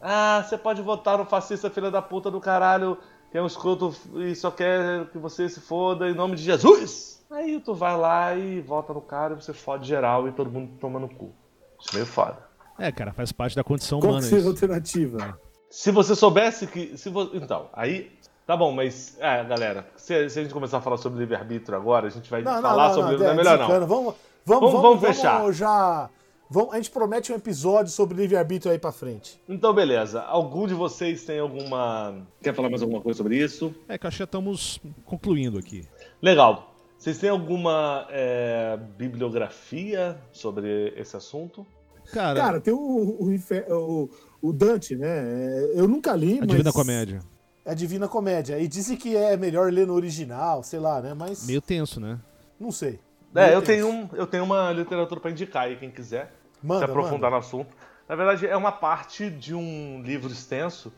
[0.00, 2.96] Ah, você pode votar no fascista filha da puta do caralho,
[3.32, 7.24] que é um escroto e só quer que você se foda em nome de Jesus.
[7.30, 10.78] Aí tu vai lá e vota no cara e você fode geral e todo mundo
[10.80, 11.34] toma no cu.
[11.80, 12.38] Isso é meio foda.
[12.78, 14.22] É, cara, faz parte da condição Qual humana.
[14.22, 14.64] que seria a isso.
[14.64, 15.38] alternativa?
[15.68, 16.96] Se você soubesse que.
[16.96, 17.30] Se vo...
[17.34, 18.16] Então, aí.
[18.48, 19.14] Tá bom, mas.
[19.20, 22.40] É, galera, se, se a gente começar a falar sobre livre-arbítrio agora, a gente vai
[22.40, 23.12] Não, não, falar não, sobre.
[23.12, 23.66] não, Não, é é, melhor não.
[23.66, 23.86] desencana.
[23.86, 24.14] Vamos, vamos,
[24.46, 25.52] Vamos- vamos, vamos fechar.
[25.52, 26.08] já.
[26.50, 29.38] Vamos, a gente promete um episódio sobre livre-arbítrio aí pra frente.
[29.46, 30.22] Então, beleza.
[30.22, 32.22] Algum de vocês tem alguma.
[32.42, 33.74] Quer falar mais alguma coisa sobre isso?
[33.86, 35.86] É que acho que já estamos concluindo aqui.
[36.22, 36.74] Legal.
[36.96, 41.66] Vocês têm alguma é, bibliografia sobre esse assunto?
[42.12, 45.06] Cara, Cara, tem o, o- o Dante, né?
[45.06, 46.48] É, Eu nunca li, a mas...
[46.48, 47.20] Divina Comédia.
[47.68, 48.58] É Divina Comédia.
[48.58, 51.12] E dizem que é melhor ler no original, sei lá, né?
[51.12, 52.18] Mas Meio tenso, né?
[52.58, 52.98] não sei.
[53.34, 56.90] É, eu tenho, um, eu tenho uma literatura para indicar aí, quem quiser Manda, se
[56.90, 57.32] aprofundar manda.
[57.32, 57.76] no assunto.
[58.08, 60.90] Na verdade, é uma parte de um livro extenso,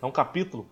[0.00, 0.68] é um capítulo,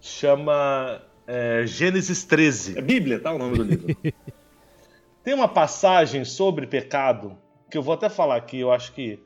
[0.00, 2.76] chama é, Gênesis 13.
[2.76, 3.32] É Bíblia, tá?
[3.32, 3.96] O nome do livro.
[5.22, 7.38] Tem uma passagem sobre pecado
[7.70, 9.22] que eu vou até falar aqui, eu acho que,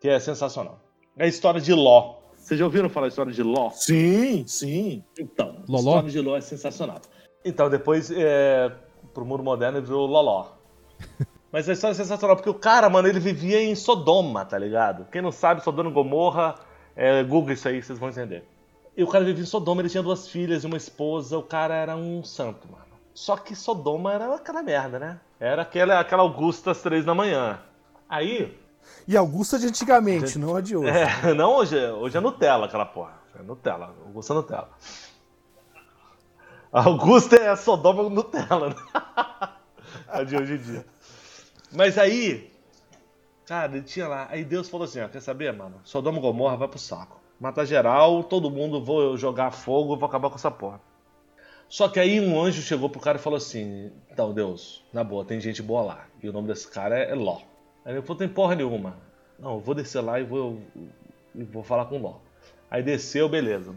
[0.00, 0.80] que é sensacional.
[1.16, 2.16] É a história de Ló.
[2.46, 3.70] Vocês já ouviram falar a história de Ló?
[3.70, 5.02] Sim, sim.
[5.18, 5.96] Então, a Loló?
[5.96, 7.00] história de Ló é sensacional.
[7.44, 8.70] Então, depois, é,
[9.12, 10.52] pro mundo moderno, ele virou Loló.
[11.50, 15.06] Mas a história é sensacional, porque o cara, mano, ele vivia em Sodoma, tá ligado?
[15.10, 16.54] Quem não sabe, Sodoma e Gomorra,
[16.94, 18.44] é, Google isso aí, vocês vão entender.
[18.96, 21.74] E o cara vivia em Sodoma, ele tinha duas filhas e uma esposa, o cara
[21.74, 22.84] era um santo, mano.
[23.12, 25.20] Só que Sodoma era aquela merda, né?
[25.40, 27.58] Era aquela, aquela Augusta às três da manhã.
[28.08, 28.56] Aí,
[29.06, 30.90] E Augusta de antigamente, não a de hoje.
[30.90, 33.14] é, não hoje, é- hoje é Nutella aquela porra.
[33.38, 34.68] É Nutella, Augusta é Nutella.
[36.72, 38.76] Augusta é Sodoma Nutella, né?
[40.08, 40.86] A de hoje em dia.
[41.72, 42.50] Mas aí,
[43.46, 44.26] cara, ele tinha lá.
[44.30, 45.80] Aí Deus falou assim: ó, quer saber, mano?
[45.84, 47.20] Sodoma e Gomorra vai pro saco.
[47.40, 50.80] Matar geral, todo mundo, vou jogar fogo, vou acabar com essa porra.
[51.68, 55.24] Só que aí um anjo chegou pro cara e falou assim: Então, Deus, na boa,
[55.24, 56.04] tem gente boa lá.
[56.22, 57.40] E o nome desse cara é Ló.
[57.86, 58.96] Aí ele falou: Tem porra nenhuma.
[59.38, 60.60] Não, eu vou descer lá e vou,
[61.34, 62.16] e vou falar com Ló.
[62.68, 63.72] Aí desceu, beleza.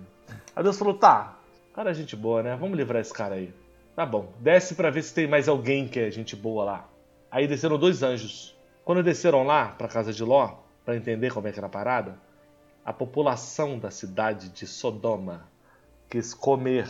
[0.56, 1.38] Aí Deus falou: Tá,
[1.76, 2.58] cara é gente boa, né?
[2.58, 3.54] Vamos livrar esse cara aí.
[3.96, 6.90] Tá bom, desce pra ver se tem mais alguém que é gente boa lá.
[7.30, 8.58] Aí desceram dois anjos.
[8.84, 12.18] Quando desceram lá pra casa de Ló, pra entender como é que era a parada,
[12.84, 15.48] a população da cidade de Sodoma
[16.10, 16.90] quis comer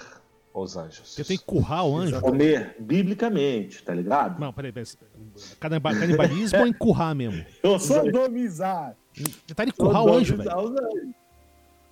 [0.54, 1.14] os anjos.
[1.16, 2.20] Você tem que currar o anjo.
[2.22, 4.40] Comer biblicamente, tá ligado?
[4.40, 4.88] Não, peraí, peraí.
[5.60, 7.46] Canibal- Canibalismo ou encurrar mesmo?
[7.80, 8.96] Sodomizar.
[9.48, 10.50] Tentar encurrar o anjo, velho.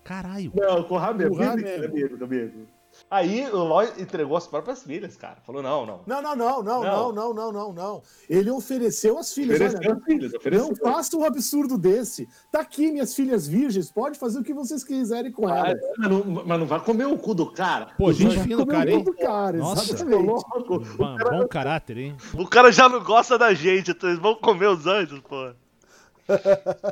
[0.03, 0.51] Caralho.
[0.55, 1.35] Não, corrar mesmo.
[1.35, 1.93] Currar mesmo.
[1.93, 2.67] bíblica mesmo.
[3.09, 5.37] Aí o Ló entregou as próprias filhas, cara.
[5.45, 6.01] Falou: não, não.
[6.05, 6.83] Não, não, não, não, Não.
[6.83, 8.03] não, não, não, não, não.
[8.29, 9.55] Ele ofereceu as filhas.
[9.61, 10.75] Ofereceu Olha, as filhas, não ofereceu.
[10.77, 12.27] faça um absurdo desse.
[12.51, 13.91] Tá aqui, minhas filhas virgens.
[13.91, 15.81] Pode fazer o que vocês quiserem com Ah, elas.
[15.97, 17.87] mas, não, mas não vai comer o cu do cara.
[17.97, 19.03] Pô, gente Vai fina, comer cara, o hein?
[19.03, 19.83] cu do cara, Nossa.
[19.93, 20.23] exatamente.
[20.25, 20.79] louco.
[20.97, 22.17] Bom, bom caráter, hein?
[22.33, 25.51] O cara já não gosta da gente, então eles vão comer os anjos, pô.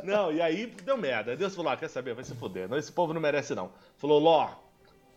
[0.02, 1.32] Não, e aí deu merda.
[1.32, 2.14] Aí Deus falou: ah, quer saber?
[2.14, 2.68] Vai se foder.
[2.68, 3.70] Não, esse povo não merece, não.
[3.98, 4.48] Falou: Ló,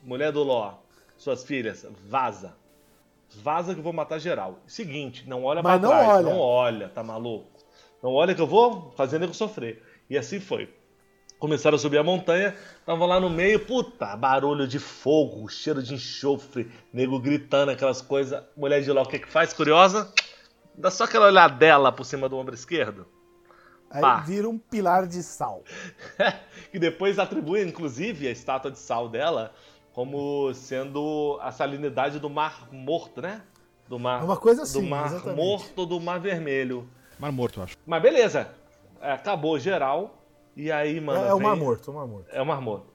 [0.03, 0.75] mulher do Ló,
[1.17, 2.55] suas filhas, vaza.
[3.43, 4.59] Vaza que eu vou matar geral.
[4.65, 6.09] Seguinte, não olha Mas pra não trás.
[6.09, 6.29] olha.
[6.29, 7.47] Não olha, tá maluco?
[8.01, 9.83] Não olha que eu vou fazer nego sofrer.
[10.09, 10.73] E assim foi.
[11.37, 12.53] Começaram a subir a montanha,
[12.85, 18.43] tava lá no meio, puta, barulho de fogo, cheiro de enxofre, nego gritando aquelas coisas.
[18.57, 19.53] Mulher de Ló, o que que faz?
[19.53, 20.11] Curiosa?
[20.75, 23.07] Dá só aquela olhadela por cima do ombro esquerdo.
[23.89, 24.17] Aí Pá.
[24.19, 25.63] vira um pilar de sal.
[26.71, 29.53] que depois atribui, inclusive, a estátua de sal dela
[29.93, 33.41] como sendo a salinidade do Mar Morto, né?
[33.87, 35.35] Do Mar, É uma coisa assim, do Mar exatamente.
[35.37, 36.87] Morto do Mar Vermelho.
[37.17, 37.75] Mar morto, eu acho.
[37.85, 38.49] Mas beleza,
[39.01, 40.15] É, acabou geral.
[40.55, 41.23] E aí, mano.
[41.23, 42.27] É, é o vem- Mar Morto, o Mar Morto.
[42.31, 42.85] É o Mar Morto.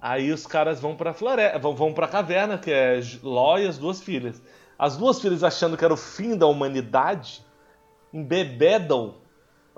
[0.00, 3.78] Aí os caras vão pra floresta, vão, vão pra caverna, que é Ló e as
[3.78, 4.42] duas filhas.
[4.78, 7.44] As duas filhas achando que era o fim da humanidade,
[8.12, 9.14] embebedam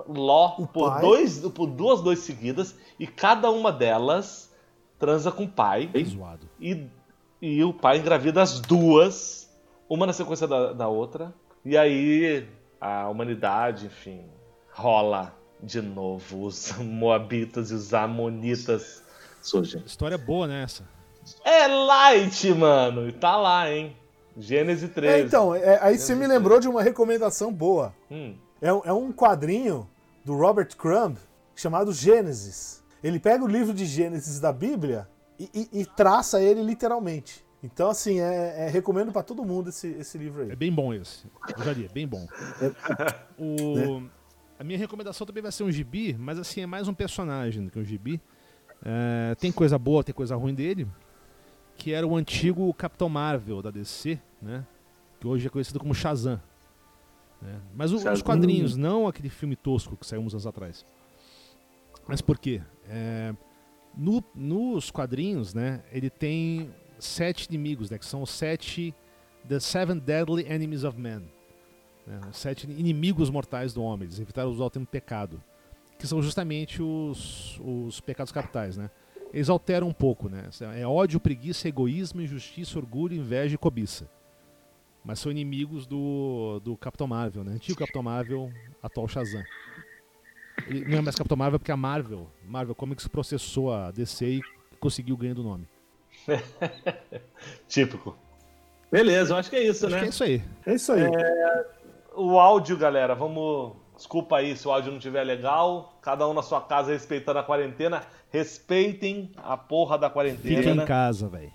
[0.07, 1.01] Ló O por, pai.
[1.01, 4.44] dois, por duas noites seguidas, e cada uma delas
[4.99, 6.47] transa com o pai, Zoado.
[6.59, 6.87] e,
[7.41, 9.49] e o pai engravida as duas,
[9.89, 11.33] uma na sequência da, da outra,
[11.63, 12.47] e aí
[12.79, 14.21] a humanidade, enfim,
[14.71, 19.03] rola de novo os moabitas e os amonitas.
[19.41, 19.81] Surge.
[19.85, 20.83] História boa nessa.
[21.43, 23.07] É light, mano.
[23.07, 23.95] E tá lá, hein?
[24.37, 25.13] Gênesis 13.
[25.13, 27.93] É, então, é, aí você me lembrou de uma recomendação boa.
[28.11, 28.35] Hum.
[28.61, 29.87] É, um- é um quadrinho
[30.23, 31.17] do Robert Crumb
[31.55, 32.83] chamado Gênesis.
[33.05, 35.07] Ele pega o livro de Gênesis da Bíblia
[35.39, 37.45] e, e- e traça ele literalmente.
[37.63, 40.55] Então, assim, é, é- recomendo pra todo mundo esse, esse livro É aí.
[40.55, 41.25] bem bom esse.
[41.57, 42.27] Eu já li, é bem bom.
[43.37, 44.01] O...
[44.57, 47.69] A minha recomendação também vai ser um gibi, mas assim, é mais um personagem do
[47.71, 48.21] que um gibi.
[48.83, 50.87] É, tem coisa boa, tem coisa ruim dele.
[51.77, 54.65] Que era o antigo Capitão Marvel da DC, né?
[55.19, 56.41] Que hoje é conhecido como Shazam.
[57.41, 57.59] né?
[57.75, 60.85] Mas o- os quadrinhos, não aquele filme tosco que saiu uns anos atrás.
[62.07, 62.61] Mas por quê?
[62.89, 63.33] É,
[63.95, 66.69] no, nos quadrinhos, né, ele tem
[66.99, 68.93] sete inimigos, né, que são os sete
[69.47, 71.23] The Seven Deadly Enemies of Man.
[72.05, 74.07] Né, os sete inimigos mortais do homem.
[74.07, 75.41] Eles evitaram usar o termo pecado.
[75.97, 78.89] Que são justamente os, os pecados capitais, né?
[79.33, 80.49] Eles alteram um pouco, né?
[80.77, 84.09] É ódio, preguiça, egoísmo, injustiça, orgulho, inveja e cobiça.
[85.03, 87.53] Mas são inimigos do, do Capitão Marvel, né?
[87.53, 89.43] Antigo Capitão Marvel, atual Shazam.
[90.67, 94.41] Ele não é mais Capitão Marvel porque a Marvel, Marvel Comics processou a DC e
[94.79, 95.67] conseguiu ganhar do nome.
[97.67, 98.17] Típico.
[98.91, 100.01] Beleza, eu acho que é isso, Acho né?
[100.01, 100.43] que é isso aí.
[100.65, 101.03] É isso aí.
[102.15, 103.73] O áudio, galera, vamos.
[103.95, 105.97] Desculpa aí se o áudio não estiver legal.
[106.01, 108.03] Cada um na sua casa respeitando a quarentena.
[108.29, 110.57] Respeitem a porra da quarentena.
[110.57, 110.85] Fica em né?
[110.85, 111.51] casa, velho.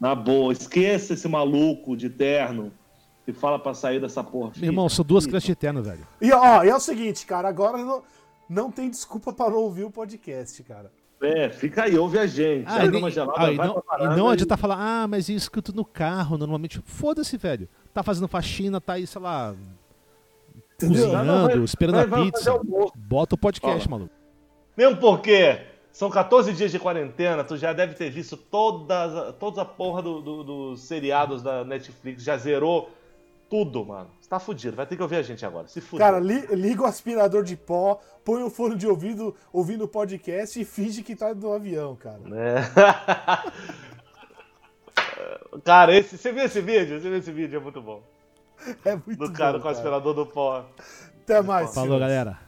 [0.00, 2.72] Na boa, esqueça esse maluco de terno
[3.24, 4.52] que fala pra sair dessa porra.
[4.56, 6.06] Meu irmão, são duas crianças de eterno, velho.
[6.20, 8.02] E, ó, e é o seguinte, cara, agora não,
[8.48, 10.90] não tem desculpa para não ouvir o podcast, cara.
[11.22, 12.66] É, fica aí, ouve a gente.
[12.66, 15.28] Ah, Abre e, gelada, ah, e vai não, e não e- adianta falar, ah, mas
[15.28, 16.80] eu escuto no carro normalmente.
[16.84, 17.68] Foda-se, velho.
[17.94, 19.54] Tá fazendo faxina, tá aí, sei lá,
[20.74, 21.04] Entendeu?
[21.04, 22.60] cozinhando, Não, não, vai- esperando vai- a pizza.
[22.96, 23.98] Bota o podcast, Fala.
[23.98, 24.14] maluco.
[24.76, 25.60] Mesmo porque
[25.92, 30.20] são 14 dias de quarentena, tu já deve ter visto todas, todas a porra do-
[30.20, 32.90] do- dos seriados da Netflix, já zerou
[33.52, 34.08] tudo, mano.
[34.18, 35.68] Você tá fudido, vai ter que ouvir a gente agora.
[35.68, 36.06] Se fuder.
[36.06, 40.58] Cara, li- liga o aspirador de pó, põe o fone de ouvido ouvindo o podcast
[40.58, 42.18] e finge que tá no avião, cara.
[42.34, 42.62] É.
[45.62, 46.98] cara, esse, você viu esse vídeo?
[46.98, 47.58] Você viu esse vídeo?
[47.58, 48.02] É muito bom.
[48.86, 50.64] É muito Do cara bom, com o aspirador do pó.
[51.24, 51.74] Até mais.
[51.74, 52.38] Falou, galera.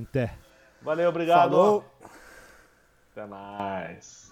[0.00, 0.34] Até.
[0.80, 1.50] Valeu, obrigado.
[1.50, 1.84] Falou.
[3.10, 4.30] Até mais.